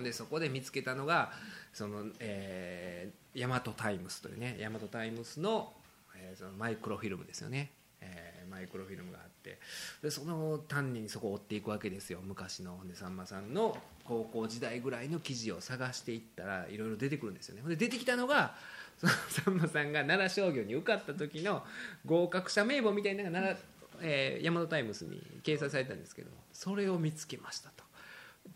[0.02, 1.32] でそこで見つけたのが
[1.72, 5.72] その、えー、大和タイムスというね大和タイムスの,、
[6.14, 9.58] えー、そのマイクロフィルムですよね、えー、マイクロフィルムがあって。
[10.02, 12.20] でその単にそこを追っていくわけですよ。
[12.22, 12.80] 昔の。
[12.86, 17.62] でさんまさんの高校時代ぐらいの記事を探していったらいろいろ出てくるんですよね。
[17.66, 18.54] で出てきたのが
[18.98, 21.64] そのさんまさんが奈良商業に受かった時の
[22.06, 27.84] 合格者名簿みたいなのが奈良、えー、大和タイムスに掲載されたんですけどそれを見つけましたと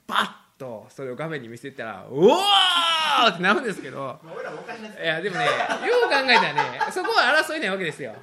[0.06, 4.18] バッとそれを画面に見せたら「うわー!」ってなるんですけど
[5.02, 5.50] いやでもねよ
[6.06, 8.14] う考えたらねそこは争いないわけですよ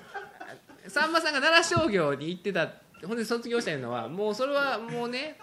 [0.88, 2.70] さんまさんが奈良商業に行ってた
[3.08, 5.40] ほんで卒業したのはもうそれはもうね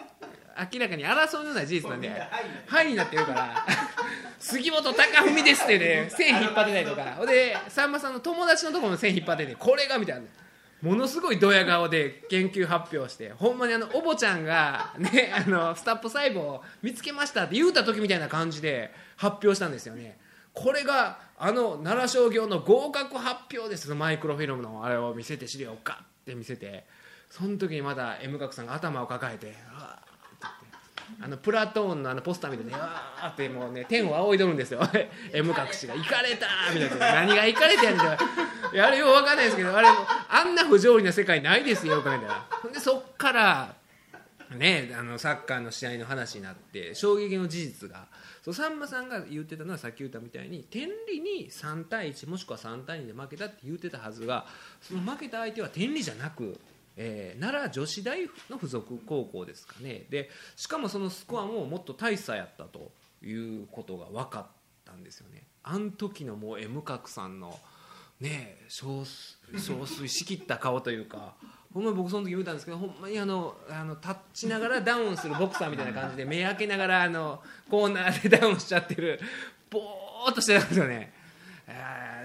[0.72, 2.11] 明らかに争いのような事実なんで
[2.66, 3.66] 「はい」になってるから
[4.39, 10.22] 「杉本隆文です」ってね線引っ張ってたりとかほんでさんまさんの友達のところの線引っ張ってて、これがみたいな。
[10.83, 20.18] ものすごいドヤ顔で研究発表してほんまにあのおぼちゃんが、ね、 あのスタップ細胞を見つけましたって言うた時みたいな感じで発表したんですよね。
[20.53, 26.85] これがあの奈良商業の合格発表ですマイクロフィルムのあれを見せて資料をガッて見せて
[27.31, 29.55] その時にまだ M 角さんが頭を抱えて
[31.22, 34.80] あのプラトーンのあのポスター見てねわーってもうね天を仰いどるんですよ。
[35.32, 38.00] M 角氏が「行かれた!」みたいな「何が行かれてやねん」
[38.74, 39.88] いやあれよう分かんないですけどあれ
[40.28, 42.26] あんな不条理な世界ないですよお金で
[42.72, 43.74] でそっから
[44.56, 48.06] ねあのサッカーの試合の話になって衝撃の事実が
[48.44, 54.46] そうさんまさんが言ってたのはさっき言ったみたいに天理に3対1もしくは3対2で負けたって言ってたはずが
[54.80, 56.58] その負けた相手は天理じゃなく
[57.03, 58.20] えー、奈良女子大
[58.51, 60.05] の附属高校ですかね。
[60.11, 62.92] でしかもそのスコアももっと大差やったと
[63.22, 64.46] いうことが分かっ
[64.84, 65.44] たんですよね。
[65.62, 67.59] あん時のもう M 角さんの
[68.20, 69.07] ね憔
[69.55, 71.36] 悴しきった顔というか
[71.72, 79.18] ほんま僕その時見たんですけどほんまにあのあの立ちながらダウンするボクサーみたいな感じで目開けながらあのコーナーでダウンしちゃってる
[79.70, 81.14] ぼーっとしてたんですよね、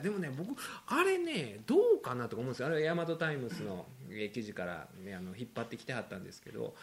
[0.03, 2.67] でもね僕あれねどうかなとか思うんですよ。
[2.67, 3.85] あれ大和タイムスの。
[4.33, 6.75] 記事から、ね、あの引っ張ってきてはったんですけど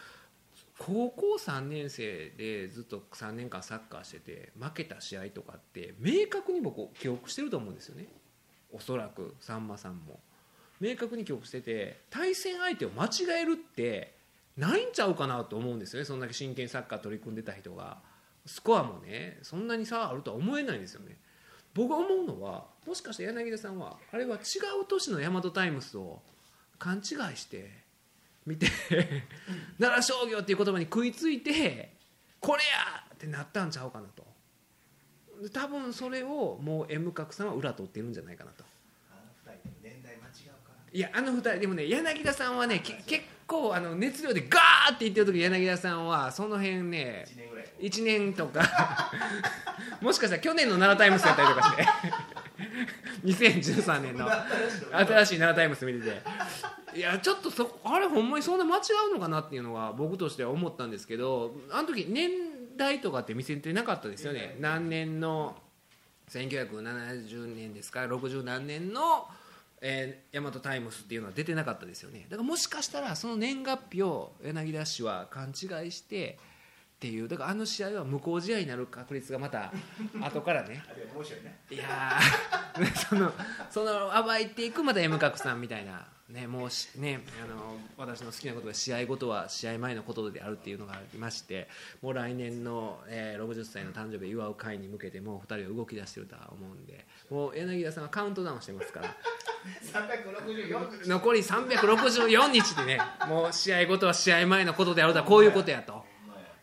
[0.77, 8.07] 高校3年生でずっと3年間サッカーしてて負けた試合とかって明確に僕記憶してると思うんですよね。
[8.71, 10.19] おそらくさんまさんも。
[10.79, 13.09] 明確に記憶してて対戦相手を間違
[13.41, 14.15] えるって
[14.57, 16.05] ないんちゃうかなと思うんですよね。
[16.05, 17.97] そんだけ真剣サッカー取り組んでた人が。
[18.45, 21.17] スコアもねそんなに差あるとは思えないんですよね。
[21.73, 24.41] 僕が思うのはもしかして柳田さんはあれは違う
[24.87, 26.21] 年の大和タイムスを
[26.79, 26.99] 勘違
[27.33, 27.83] いして
[28.45, 28.67] 見て
[29.79, 31.93] 奈良商業っていう言葉に食いついて
[32.39, 34.23] これやってなったんちゃうかなと。
[35.51, 38.63] 多分それをもう M 角さんは裏取ってるんじゃないかなと。
[40.91, 43.03] いやあの2人でもね柳田さんはね結
[43.47, 47.25] 構あの熱量でガーって言ってる時柳田さんはその辺ね
[47.79, 49.11] 1年とか。
[50.01, 51.87] もしかしたら去年の奈良タイムスやったりとかして
[53.23, 56.21] 2013年の新しい奈良タイムス見てて。
[56.95, 58.81] いやちょっとそあれほんまにそんな間違
[59.11, 62.29] うのかなっていうのは僕としては思ったんですけどあの時年
[62.77, 64.57] 代とかって見せてなかったですよね。
[64.59, 65.57] 何年の
[66.29, 69.27] 1970年ですか60何年の
[69.85, 72.25] えー、大和タイムスっていうのは出てなかったですよね。
[72.29, 76.39] だからもしかしたらその年月日を柳田氏は勘違いして
[77.03, 79.73] っていうだからあの試合は無効試合になる確率がまた
[80.23, 80.81] 後からね。
[81.69, 83.33] いやー その
[83.69, 91.67] その暴いていくまた M 角さんみたいな、ね、もうしねあの私の好きなことが試合ごとは試合前のことであるっていうのがありまして
[92.01, 99.13] もう来年の、えー60歳の誕生日を祝う会に向けてもう2人は動き出してるとは思うんでもう柳田さんはカウントダウンしてますから。
[99.63, 106.02] 364残り364日でねもう試合ごとは試合前のことであるとはこういうことやと。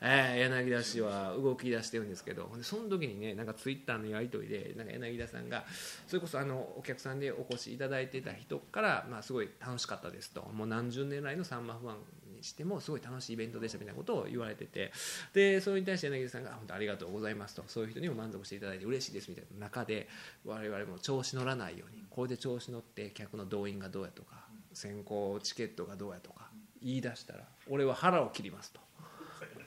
[0.03, 5.65] えー、柳田氏は動き出してるんですけどその時にねなんかツイッターのやり取りでなんか柳田さんが
[6.07, 11.97] それこそあのお客さんでお越しいただいてた人から、まあ、すごい楽しかったですともう何十年来のサンマファン
[12.37, 14.91] にしてもすごい楽しいイベントでしたみたいなことを言われてて
[15.35, 20.09] でそれに対して柳田さんが本当ありがとうございますとそういう人にも満足していただいて嬉しいですみたいな中で
[20.47, 26.49] 我々も調子乗らないようにこれで調子乗って客の動員がどうやとか先行チケットがどうやとか
[26.83, 28.81] 言い出したら俺は腹を切りますと。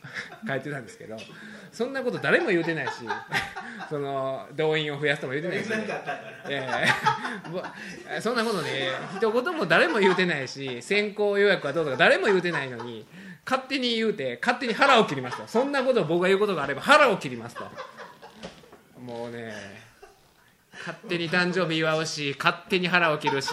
[0.47, 1.17] 書いてたんですけど
[1.71, 2.91] そんなこと誰も言うてないし
[3.89, 5.69] その動員を増やすとも言うてないし、
[6.49, 6.87] え
[8.21, 13.05] そんなことね一言も誰も言うてないし先行予約はどうとか誰も言うてないのに
[13.45, 15.47] 勝手に言うて勝手に腹を切りますと。
[15.47, 17.69] そんなことを僕が言うことがあれば腹を切りますと。
[19.01, 19.53] もうね
[20.79, 23.49] 勝手に誕生日祝うし勝手に腹を切るし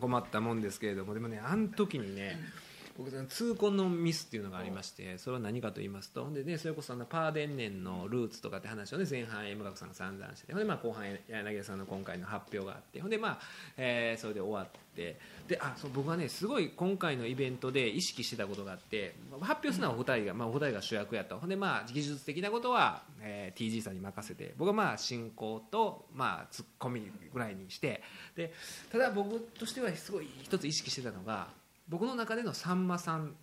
[0.00, 2.71] 困ったもんですけれどもでもねあの時にね僕
[3.10, 13.38] 痛恨のミスっていうのがありましてそれは何かと言いますとで、ね、それこそあのパーデンネンのルーツとかって話を、ね、前半 M 学さんが散々しててほんでまあ後半柳田さんの今回の発表があってほんでまあ、
[13.76, 15.16] えーそれで終わって
[15.48, 21.38] であそう僕はねすごい今回のイベントで意識してたことがあって発表するのはお二人が、まあ、お二人が主役やと。
[21.38, 28.02] ほんでまあ技術的なことは、えー TG さんに任せて僕はまあ進行と、まあ、ツッコミぐらいにして
[28.34, 28.52] で
[28.90, 31.48] ただ僕としてはすごい一つ意識してたのが
[31.92, 33.36] 僕の中でのさんまさん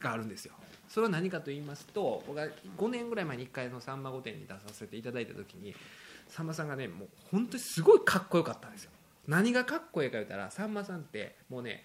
[0.00, 0.54] があるんですよ。
[0.88, 5.74] それは何かと言いますと僕が5年ぐらい前に1回の「さんま御殿」に出させていただいた時に
[6.28, 8.90] さんまさんがねもう本当にすごいかっこよかったんですよ。
[9.28, 11.84] 何がかっこいいか言ったらさんまさんってもうね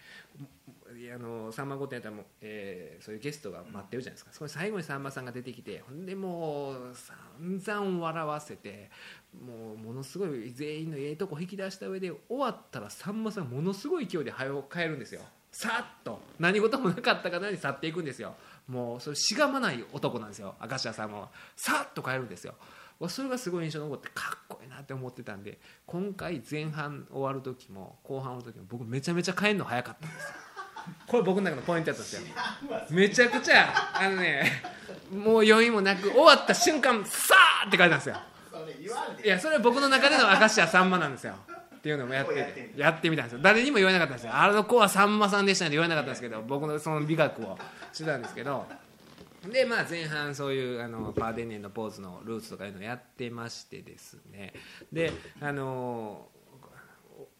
[1.14, 4.32] あのさんま御殿やったらもう、えーそういうゲストが待ってるじゃないですか。
[4.34, 8.92] それ最後にさんまさんが出てきてほんでもう散々笑わせて
[9.34, 15.22] もうものすごい全員のええとこ引き出した上で終わったらさんまさんものすごい勢いで早く帰るんですよ。
[15.52, 16.20] さっと。
[16.40, 18.36] 何事もなかったかのように去っていくんですよ。
[18.68, 22.56] もうそれしがまない男なんですよ明石家さんもさっと帰るんですよ。
[23.10, 30.30] それがすごい印象に残ってかっこいいなって思ってたんで今回前半終わる時も後半の時も僕めちゃめちゃ帰るの早かったんですよ
[31.08, 32.22] これ僕の中のポイントだったんですよ。
[32.90, 34.64] めちゃくちゃあのね
[35.12, 38.16] もう余韻もなく終わった瞬間さーって書いたんですよ。
[39.24, 41.36] いやそれは僕の中での明石家さんまなんですよ。
[41.76, 43.40] っていうのもやっててやってみたんですよ。
[43.42, 44.36] 誰にも言わなかったんですよ。
[44.36, 47.58] あの子はさんまさんでしたねって言わなかったんですけど僕のその美学を
[47.92, 48.66] してたんですけど。
[49.52, 54.54] でまあ前半そういうあのパーデンネンのポーズのルーツとかいうのをやってましてですね。
[54.94, 55.12] で
[55.42, 56.28] あの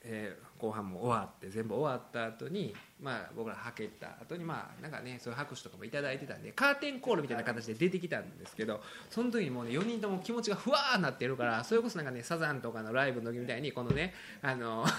[0.04, 14.86] えー後半も終わって全部終わった後にまあ僕らはけた後にまあなんかねそういう拍手とかもいただいてたんでカーテンコールみたいな形で出てきたんですけどその時にもうね4人とも気持ちがふわーなってるからそれこそなんかねサザンとかのライブの時みたいにこのねあの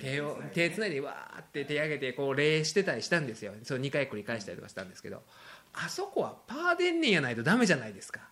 [0.00, 3.52] 手を手つないでわーって手上げてこう礼してたりしたんですよ。
[3.62, 5.22] それ2回繰り返したりとかしたんですけど
[5.74, 8.31] あそこはパーデンネンやないとダメじゃないですか。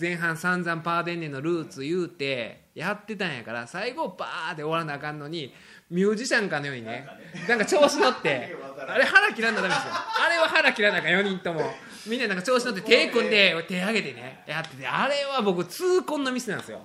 [0.00, 5.54] 前半散々パーデンネンのルーツ言うてやってたんやから最後バーって終わらなあかんのに
[5.90, 7.06] ミュージシャンかのようにね
[7.48, 8.56] なんか調子乗って
[8.88, 9.92] あれ腹切らんなダメですよ。
[9.94, 11.74] あれは腹切らなあかん4人とも。
[12.06, 16.84] みんななんか調子乗って手組んで手上げてねやっててあれは僕痛恨のミスなんですよ。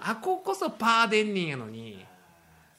[0.00, 2.06] あここそパーデンネンやのに。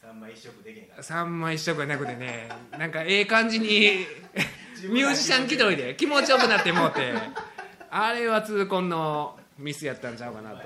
[0.01, 1.03] 3枚一色できへんから。
[1.03, 4.07] 3枚一色じゃなくてねなんかええ感じに
[4.89, 7.13] ミュージシャン気取りで気持ちよくなってもうて。
[7.91, 10.57] あれは痛恨のミスやったんちゃうかなと、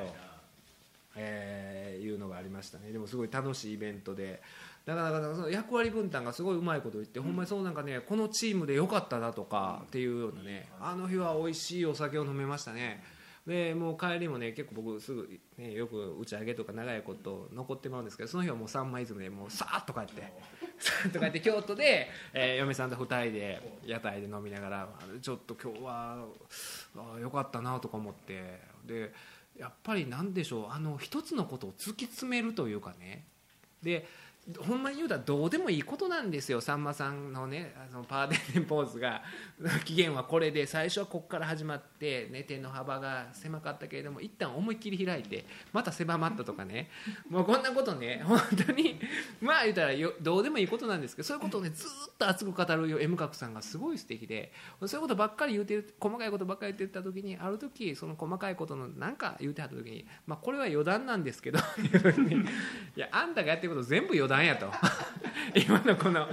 [1.15, 2.91] えーいうのがありましたね。
[2.91, 4.41] でもすごい楽しいイベントで。
[4.85, 13.01] だからその役割分担がすごいうまいこと言って、ほんまにそうなんかねこのチームで良かったなとかっていうようなねあの日は美味しいお酒を飲めましたね。
[13.47, 20.21] でもう帰りもね結構僕すぐ、ね、よく打ち上げとか長いこと残ってまうんですけどその日はもう三枚イズムでもうさーっと帰って
[20.79, 24.89] さーっと帰って京都で、えー嫁さんと2人で屋台で飲みながら
[25.21, 26.25] ちょっと今日は
[26.97, 28.59] ああよかったなとか思って。
[28.85, 29.13] で
[29.57, 33.25] やっぱり何でしょうあの一つのことを突き詰めるというかね。
[33.83, 34.07] で
[34.59, 36.59] ほんまに言うたらどうでもいいことなんですよ。
[36.59, 39.23] さんまさんのねあのパーテンテンポーズが。
[39.85, 40.65] 期限はこれで。
[40.65, 46.89] 最初はここから始まって、ね、手の幅が狭かったけれども一旦思いっきり開いてまた狭まったとかね。
[47.29, 48.99] もうこんなことね本当に
[49.41, 54.51] まあ言うたらよどうでもいいことなんですけどそういうことをねずっと熱く語るよ M 角さんがすごい素敵で。
[54.85, 62.39] そういうことばっかり言うてる細かいことばっかり言ってた時にある時その細かいことのなんか言うてはった時に、まあ、これは余談なんですけどいうふうにい
[62.95, 64.71] やあんたがやってること全部余談やと。
[65.53, 66.27] 今のこの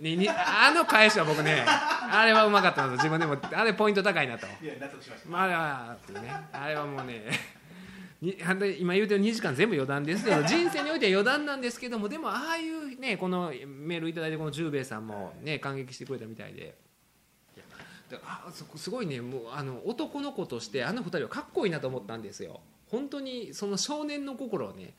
[0.00, 2.94] ににあの返しは僕ねあれはうまかったなと。
[2.94, 4.46] 自分でもあれポイント高いなと。
[4.62, 5.28] いや納得しました。
[5.28, 7.30] まあ、あね、あれはもうね、
[8.20, 8.36] に
[8.80, 16.74] 今言うてる2時間全部余談ですけど、 人生においては余談なんですけども、でもああいうね、このメールいただいて、この十兵衛さんもね、感激してくれたみたいで。
[18.12, 22.60] であそすごいねもうあの男の子としてあの二人はかっこいいなと思ったんですよ。
[22.90, 24.92] 本当にその少年の心をね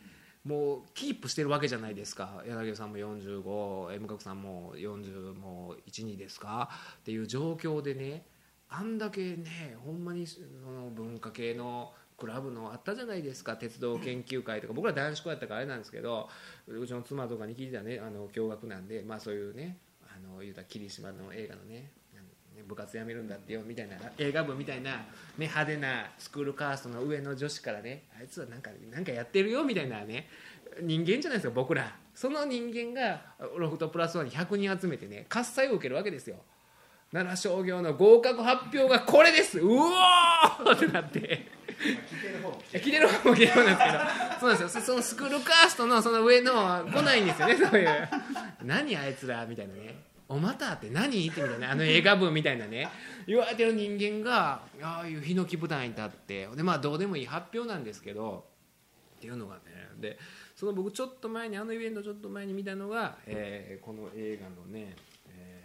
[0.44, 2.44] もうキープしてるわけじゃないですか。
[2.46, 6.70] 柳生さんも 45M 角さんも40も12ですか。
[6.98, 8.26] っていう状況でね
[8.70, 13.56] あんだけねほんまにその文化系のクラブのあったじゃないですか。
[13.56, 16.30] 鉄道研究会とか僕ら男子校やったからあれなんですけど
[16.68, 21.92] うちの妻とかに聞いてたねあの驚愕なんでまあそういうねあの言うた霧島の映画のね
[22.68, 25.06] 部活辞めるんだってよみたいな映画部みたいな、ね、
[25.38, 30.28] 派手なスクールカーストの上の女子からねあいつはなんかなんかやってるよみたいなね
[30.82, 31.96] 人間じゃないですか僕ら。
[32.16, 33.22] その人間が
[33.58, 36.38] ロフトプラスワンに100人集めてね喝采を受けるわけですよ。
[37.12, 39.60] 奈良商業の合格発表がこれです。
[39.60, 41.48] うおーってなって。
[41.84, 43.74] 聞いてる方もいや来てる方もなんですけど
[44.40, 44.70] そうなんですよ。
[44.70, 48.10] そそのスクールカーストのその上の来ないんですよねそういう。
[48.64, 49.96] 何あいつらみたいなね
[50.30, 51.28] おまたって何？
[51.28, 52.90] ってみたいなあの映画部みたいなね。
[53.28, 58.46] 言われてる人間がああいうヒノキ舞台に立ってでまあどうでもいい発表なんですけど
[59.18, 59.62] っていうのがね
[60.00, 60.18] で
[60.56, 64.96] その僕ちょっと前にあのイベントちょっと前に見たのが、えーこの映画のね、
[65.30, 65.60] え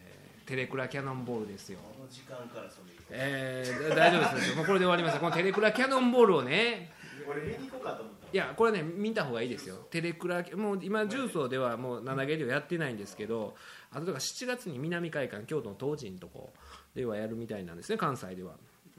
[0.44, 1.78] ーテレクラキャノンボールですよ。
[1.78, 2.78] この時間からそ
[3.10, 5.14] えー、大丈夫ですもうこれで終わります。
[5.14, 6.90] よこのテレクラキャノンボールをね
[7.26, 9.76] う俺見に行こうかと思ったいやこれね見た方がいいですよ。
[9.90, 13.54] テレクラもう今重曹ではもう7芸量やってないんですけど
[13.90, 16.50] あとだから7月に南海岸京都の東寺のとこ
[16.94, 18.52] ではやるみたいなんですね関西では。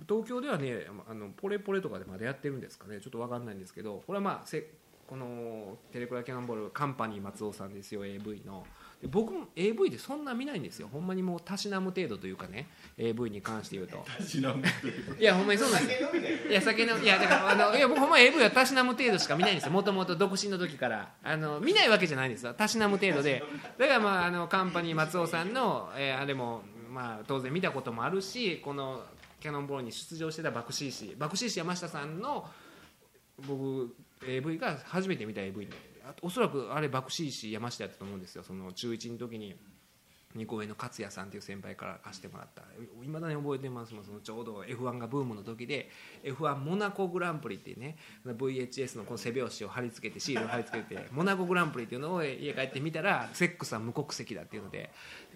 [0.08, 3.00] 東京ではねあのポレポレとかでまだやってるんですかね。
[3.02, 4.72] ちょっと分かんないんですけどこれはまあせ
[5.08, 8.64] このテレクラキャノンボールカンパニー松尾さんですよ AV の。
[8.64, 8.68] で
[9.08, 10.89] 僕も AV でそんな見ないんですよ。
[10.91, 12.68] ほんまにもうたしなむ程度というかね。
[12.97, 14.04] AV に関して言うと。
[15.20, 16.10] いやほんまにそうなんですよ。
[16.50, 19.72] いや酒のいやだからあのいや僕ほんま AV はたしなむ程度しか見ないんですよ。
[19.72, 21.14] もともと独身の時から。
[21.24, 22.54] あの見ないわけじゃないんですよ。
[22.54, 23.41] たしなむ程度で。
[23.78, 29.02] だからまああのカンパニー松尾さんの、えーあれもまあ当然見たこともあるしこの
[29.39, 32.45] キャノンボールに出場してた爆死士爆死士山下さんの
[33.47, 33.95] 僕
[34.28, 35.76] AV が初めて見た AV であ
[36.22, 38.43] おそらくあれ爆死士山下やったと思うんですよ。
[38.43, 39.55] その中1の時に
[40.36, 42.62] 二個上の勝也さんっていう先輩から貸してもらった。
[43.03, 44.05] いまだに覚えてますもん。
[44.05, 45.89] そのちょうど F1 がブームの時で
[46.24, 54.91] F1 モナコグランプリっていうね VHS のこの背拍子を貼り付けてシールを貼り付けてモナコグランプリっていうのを家帰ってみたらセックスは無国籍だっていうので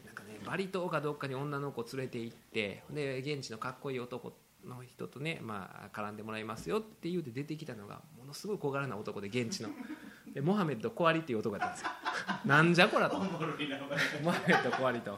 [0.06, 4.32] なんかねバリ島かどっかに女の子を連れて行ってで現地のかっこいい男
[4.64, 9.70] の人とね、まあ、絡んでもらいますよって言うて出てきたのがものすごい小柄な男で現地の。
[10.34, 11.90] でモハメッド・コアリっていう男だったんですよ。
[12.46, 13.18] なんじゃこらと。
[13.18, 15.18] モハメッド・コアリと。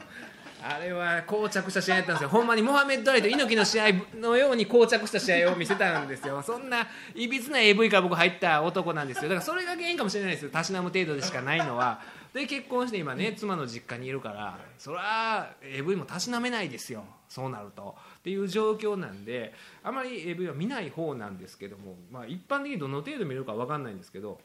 [0.62, 2.28] あれは膠着した試合だったんですよ。
[2.28, 3.84] ほんまにモハメッド・アリと猪木の試合
[4.18, 6.42] のように膠着した試合を見せたんですよ。
[6.42, 9.28] そんないびつな AV から僕入った男なんですよ。
[9.28, 10.50] だからそれが原因かもしれないですよ。
[10.50, 12.00] たしなむ程度でしかないのは。
[12.32, 17.04] で結婚して今ね妻の実家にいるからそりゃ AV もたしなめないですよ。
[17.28, 17.96] そうなると。
[18.18, 24.40] っていう状況なんであまり AV は見ない方なんですけども、まあ、一般的にどの程度見るか分かんないんですけど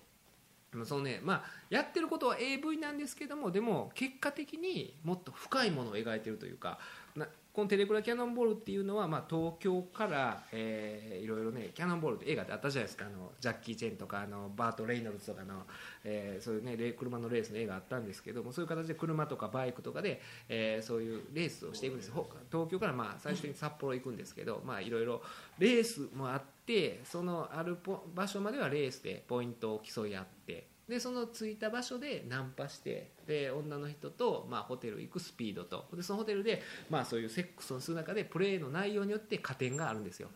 [0.74, 6.80] まそのねまあ、やってることは AV なんですけどもでも結果的にもっと深いものを描いてるというか
[7.16, 15.66] なこの「テレクラキャノンボール」っていうのは、まあ、東京から、えーいろいろねキャノンボールって映画ってあったじゃないですかあのジャッキー・チェンとかあのバート・レイノルズとかの、
[16.04, 25.22] えーそういうねレ車のレースの映画あったんですけどもそういう形で車とかバイクとかで、えーそういうレースをしていくんですほ東京からまあ最初に札幌行くんですけど、まあいろいろ
[25.60, 27.78] レースもあってそのある
[28.16, 35.86] 場所まではレースでポイントを競い合ってでその着いた場所でナンパしてで女の人と、まあ、ホテル行くスピードと。
[35.94, 40.28] でそのホテルで、まあ、そういうセックスをする中でプレーの内容によって加点があるんですよ、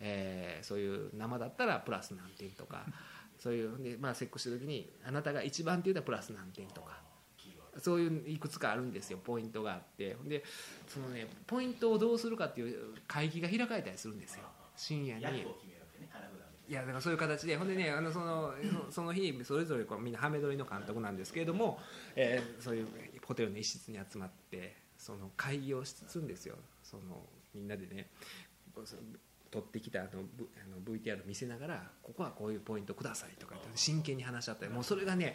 [0.00, 2.84] えーそういう生だったらプラス何点とか。
[3.38, 7.00] そういうで、まあ、セックスした時にあなたが一番って言ったらプラス何点とか。
[7.78, 9.18] そういういくつかあるんですよ。
[9.22, 10.16] ポイントがあって。
[10.24, 10.42] で
[10.88, 14.42] そのねポイントをどうするかっていう会議が開かれたりするんですよ。
[14.76, 15.46] 深夜に。
[16.70, 18.54] いやだからそういう形でほんでねあのその
[18.90, 21.80] その日それぞれこうみんなハメ撮りの監督なんですけれども、
[22.14, 22.88] えーそういう
[23.26, 26.54] ホテルの一室に集まってその会議をしつつんですよ。
[26.84, 28.08] そのみんなでね
[29.50, 34.72] 撮ってきたあの、v、あの VTR 見せながらここはこういうポイントくださいとか言って真剣に話し合ったり。
[34.72, 35.34] もうそれがね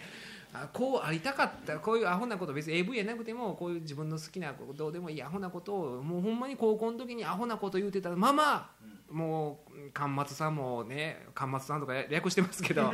[0.53, 8.69] あこうありたかったこういうアホなこと別に AV やなくてもこういう自分の好きなどうでもいいアホなことをもうほんまに高校の時にアホなこと言うてたまま
[9.11, 12.91] もう関松さんもね関松さんとか略してますけど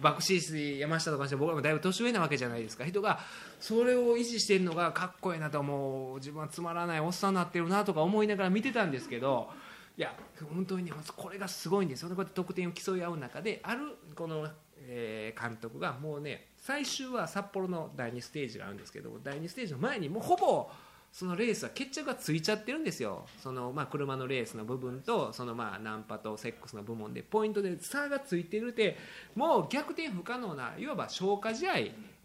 [0.00, 2.84] 爆死室山下とかして僕らもだいぶ年上なわけじゃないですか。
[2.84, 3.20] 人が
[3.60, 9.50] それを維持してるのがかっこいいなともう自分はつまらないおっさんになってるなとか思いながら見てたんですけど
[9.96, 10.14] いや
[10.54, 12.08] 本当にねこれがすごいんですよ。
[12.08, 20.70] ねこうやって得点を競い合う中であるこの、えー監督がもうね最終は札幌の第2ステージがあるんですけど第2ステージの前にもうほぼ
[21.12, 23.26] そのレースは決着がついちゃってるんですよ。
[23.42, 28.96] その、まあ、車のレースの部分とそのまあナンパとセックスの部門でポイントで差がついてるって
[29.34, 31.72] もう逆転不可能ないわば消化試合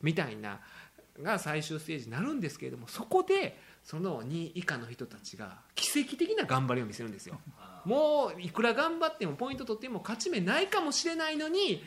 [0.02, 0.62] みたいな
[1.22, 7.40] が最終ステージになるんですけれどもそこでその2位以下の人たちが奇跡的な頑張りを見せるんですよ。
[7.86, 11.82] もういくら頑張ってもポイント取っても勝ち目ないかもしれないのに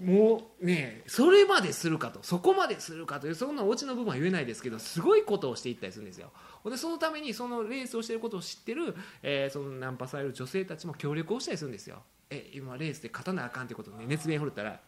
[0.00, 6.30] もうねそれまでするかとそこまでするかというそんなオチの部分は言えないですけどすごいことをしていったりするんですよ。
[6.62, 12.02] ほんでそのためにそのレースをしていることを知ってる、えーそのナンパされる女性たちも協力をしたりするんですよ。
[12.30, 14.80] え今レースで勝たなあかんってことをね熱弁振るったら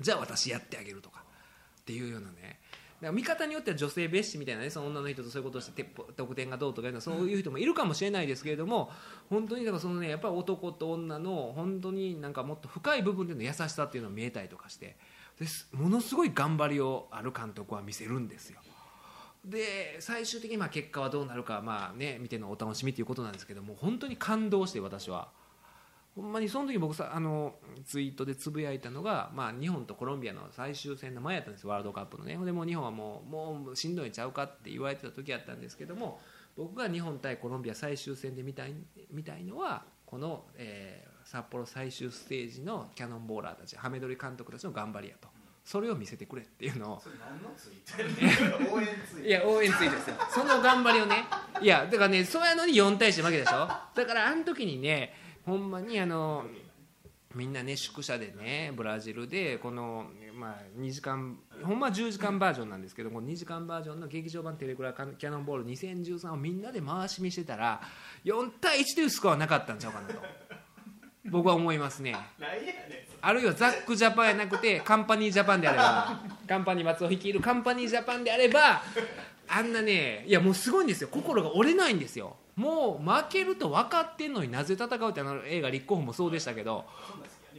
[0.00, 1.24] じゃあ私やってあげるとか
[1.80, 2.60] っていうようなね。
[2.67, 2.67] だ
[3.00, 5.84] から見方によっては女性蔑視みたいなねその女の人とそういうことをして
[6.16, 8.90] 得点がどうとかいうのはそういう人もいるかもしれないですけれども
[9.30, 14.96] 本当にだからそのねやっぱり男と女の本当になんかもっと深い部分での優しさっていうのを見えたりとかして
[15.38, 18.60] でものすごい頑張りをある監督は見せるんですよ。
[19.44, 25.28] で最終的にまあ結果はどうなるかまあね見てのお楽しみということなんですけども本当に感動して私は。
[26.20, 27.54] ほんまにその時僕さあの
[27.86, 32.36] ツイートでつぶやいたのが、まあ、日本とコロンビアの最終戦の前やったんですワールドカップのね。
[32.36, 36.20] でもう日本はもうもうしんどいんちゃうかって言われてた時やったんですけども
[36.56, 38.74] 僕が日本対コロンビア最終戦で見たい
[39.12, 45.28] 見たいのはこの、えー札幌最終ステージのキャノンボーラーたちハメ撮り監督たちの頑張りやと。
[45.62, 47.00] それを見せてくれっていうのを。
[47.00, 50.16] それ何のツイート 応援ツイートいや応援ついですよ。
[50.30, 51.26] その頑張りをね。
[51.60, 53.68] いやだからねそうやのに4対1で負けたでしょ。
[53.94, 55.12] だからあの時にね
[55.48, 56.44] ほんまにあの
[57.34, 67.80] みんなね宿舎でねブラジルでこの、まあ、2時間ほんまは10時間バージョンなんですけどこの2時間バージョンの劇場版テレクラキャノンボール2013をみんなで回し見してたら
[68.26, 70.14] 4対1というスコアはなかったんちゃうかなと。
[71.30, 72.16] 僕は思いますね。
[73.20, 78.82] あるいはザックジャパンやなくてカンパニージャパンであれば カンパニー松尾率いるカンパニージャパンであれば
[79.48, 81.08] あんなねいやもうすごいんですよ。
[81.08, 86.84] 心が折れないんですよもう負けると分かってんのになぜ戦うってあの映画立候補もそうでしたけど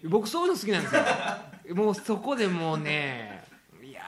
[0.03, 1.01] 僕そういうの好きなんですよ。
[1.75, 3.47] もうそこでもうね
[3.81, 4.01] いや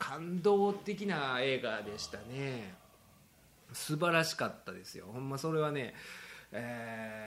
[0.00, 2.74] ー感動的な映画でしたね。
[3.72, 5.06] 素晴らしかったですよ。
[5.12, 5.94] ほんまそれはね
[6.52, 7.22] えー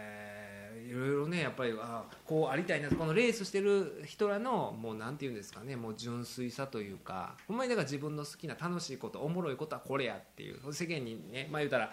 [0.85, 11.91] いろいろねやっぱりあこうありたいなこのレースしてる人らのもうなんていうんですかねもう純粋さというかほんまにだから自分の好きな楽しいことおもろいことはこれやっていう世間にねまあ言うたら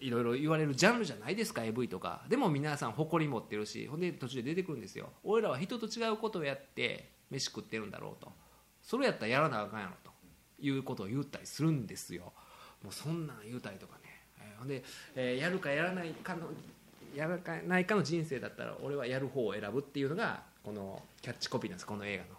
[0.00, 2.22] いろいろ言われるジャンルじゃないですか AV とか。
[2.28, 5.08] でも皆さん誇り持ってるしほんで途中で出てくるんですよ。
[5.24, 8.30] 俺らは人と違うことをやって飯食ってるんだろうと。
[8.82, 10.10] それやったらやらなあかんやろと
[10.60, 12.32] いうことを言ったりするんですよ。
[12.82, 14.05] もうそんなん言うたりとかね、
[14.58, 14.82] ほんで、
[15.14, 16.48] えーやるかやらないかの
[17.14, 21.86] やらないかの人生だったら俺はやる方を選ぶっていうのがこのキャッチコピーなんです。
[21.86, 22.30] この映画の。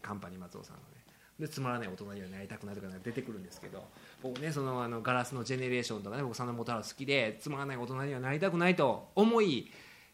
[0.00, 0.98] カンパニー松尾さんのね。
[1.38, 3.84] でつまらない大人にはなりたくないとか出てくるんですけど
[4.22, 9.70] 僕ねそのあのガラスのジェネレーションとかね僕佐野元春好きでつまらない大人にはなりたくないと思い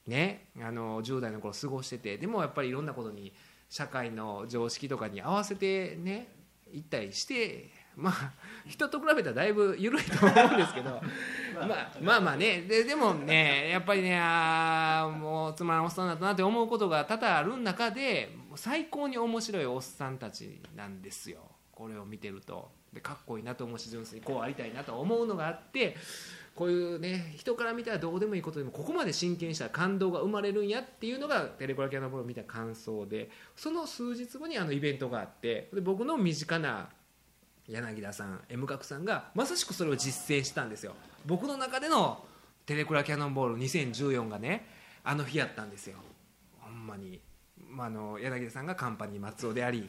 [0.07, 3.33] ねあの10代の頃過ごしててでもやっぱりいろんなことに
[3.71, 6.29] 社会の常識とかに合わせてね
[6.73, 8.33] 行ったりしてまあ
[8.67, 10.91] 人と比べたらだいぶ緩いと思うんですけど。
[11.55, 12.63] まあまあまあね。
[12.63, 21.41] ででもねやっぱりねあーもうつまらんおっさんだったなって思うことが多々ある中で最高に面白いおっさんたちなんですよ。
[21.73, 22.71] これを見てると。
[22.95, 25.97] でかっこいいなと思うし純粋にこうありたいなと思うのがあって
[26.55, 36.89] こういうね人から見たらどうでもいいことでもここまで真剣にしたら感動が生まれるんやっていうのがテレコラキャノボールを見た感想でその数日後にあのイベントがあってで僕の身近な
[37.69, 40.95] 柳田さん M 角さんがまさしくそれを実践したんですよ。
[41.25, 42.25] 僕の中での
[42.67, 44.67] テレクラキャノンボール2014がね
[45.03, 45.97] あの日やったんですよ。
[46.61, 47.21] ほんまに、
[47.71, 49.89] まあ、あの柳田さんがカンパニー松尾であり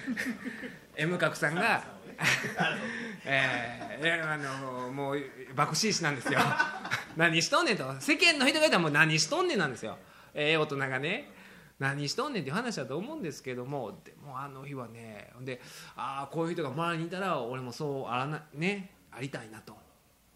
[0.96, 1.84] M 角さんが
[3.24, 5.22] えーあのもう
[5.54, 6.38] 爆死師なんですよ。
[7.16, 7.94] 何しとんねんと。
[8.00, 9.98] 世間の人がいたらもう何しとんねんなんですよ。
[10.34, 11.30] ええ大人がね
[11.78, 15.60] 何しとんねんっていう話だと思うんですけどもでもあの日はねで
[15.96, 19.74] ああこういう人が周りにいたら俺もそうあらなねありたいなと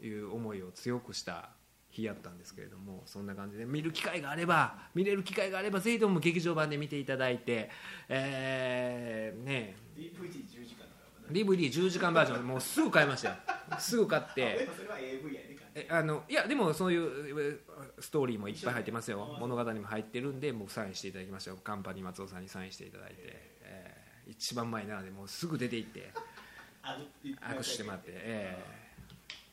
[0.03, 1.51] いう思いを強くした
[1.91, 7.70] 日やったんですけれどもそんな感じで見る機会があれば見れる機会があればぜひとも劇場版で見ていただいて
[8.09, 11.28] えー、ね DVD10 時間だから。
[11.28, 13.34] な DVD10 時間バージョンもうすぐ買いましたよ。
[13.78, 14.66] すぐ買っでて。
[14.70, 19.37] もそれは AV やでかえあのいやでもそういうえストーリーもいっぱい入ってますよ。
[19.41, 21.59] 物語も入ってるんで僕サインしていただきましたよ。
[21.62, 23.16] カンパニー松尾さんにサインしていただいて、
[23.62, 26.12] えー一番前なのでもうすぐ出て行って
[26.83, 26.97] あ
[27.49, 28.57] 握手してもらって、え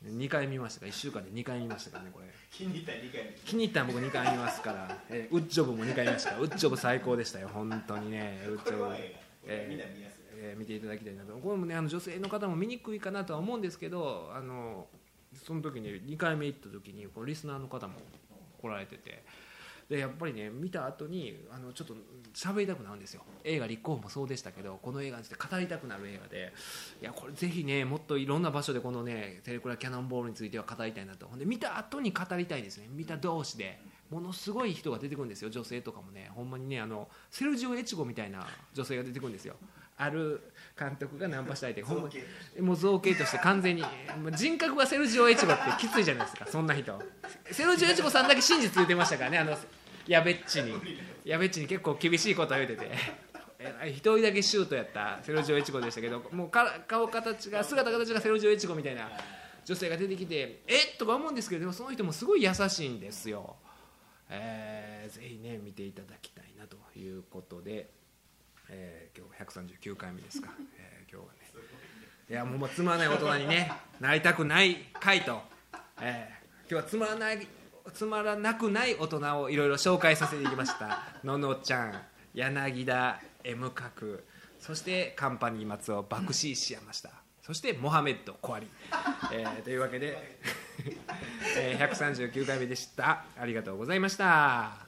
[0.06, 0.86] ー、2回見ましたか？
[0.86, 2.26] ら1週間で2回見ましたからねこれ。
[2.52, 6.42] 気に入ったら2回目気に入ったら僕2回見ますから、えーウッジョブも2回見ましたから。
[6.42, 7.48] ウッジョブ最高でしたよ。
[7.52, 8.40] 本当にね。
[8.48, 8.94] ウッジョブ。
[9.46, 11.32] えー見ていただきたいなと。
[11.38, 14.86] これもねあの女性の方も見にくいかなとは思うんですけどあの
[15.44, 17.94] その時に2回目行った時にこうリスナーの方も
[18.60, 19.22] 来られてて
[19.88, 21.94] でやっぱりね見た後にあのちょっと
[22.34, 23.22] 喋りたくなるんですよ。
[23.42, 26.52] 映画立候補もそうでしたけどこの映画について語りたくなる映画で。
[27.00, 31.26] いやこれぜひねもっといろんな場所でこのねテレクラキャノンボールについては語りたいなと。
[31.26, 32.88] ほんで見た後に語りたいんですね。
[32.90, 33.80] 見た同士で。
[34.10, 35.50] ものすごい人が出てくるんですよ。
[35.50, 36.30] 女性とかもね。
[36.34, 39.56] ほんまにねあのセルジオ・エチゴみたいな女性が出てくるんですよ。
[39.98, 40.40] ある
[40.78, 41.82] 監督がナンパしたいって。
[41.82, 43.84] ほんまにもう造形として完全に。
[44.34, 46.46] 人格がセルジオ・エチゴってきついじゃないですか。
[46.46, 46.98] そんな人。
[47.50, 49.38] セルジオ・エチゴさんだけ真実言ってましたからね。
[49.38, 49.58] あの
[50.06, 50.72] やべっちに。
[51.24, 52.90] やべっちに結構厳しいこと言うてて。
[53.86, 55.18] 一人だけシュートやった。
[55.22, 56.22] セルジオ・エチゴでしたけど。
[56.32, 59.10] もうか顔形が姿形がセルジオ・エチゴみたいな。
[59.64, 63.56] 女性が出てきてえっとか思うんですけどでもその人もすごい優しいんですよ、
[64.30, 67.90] えーぜひね見ていただきたいなということで、
[68.70, 71.38] えー今日139回目ですか、 えー今日はね。
[72.30, 75.42] いやもうつまらない大人にねなりたくない回と、
[76.00, 76.38] えー
[76.70, 77.46] 今日はつまらない
[77.94, 81.04] つまらなくない大人をいろいろ紹介させていきました。
[81.24, 82.02] ののちゃん
[82.34, 84.20] 柳田 M 角
[84.60, 87.10] そしてカンパニー松尾爆死しやました。
[87.42, 88.66] そしてモハメッド小アリ、
[89.32, 90.38] えーというわけで、
[91.56, 93.24] え139回目でした。
[93.40, 94.87] ありがとうございました。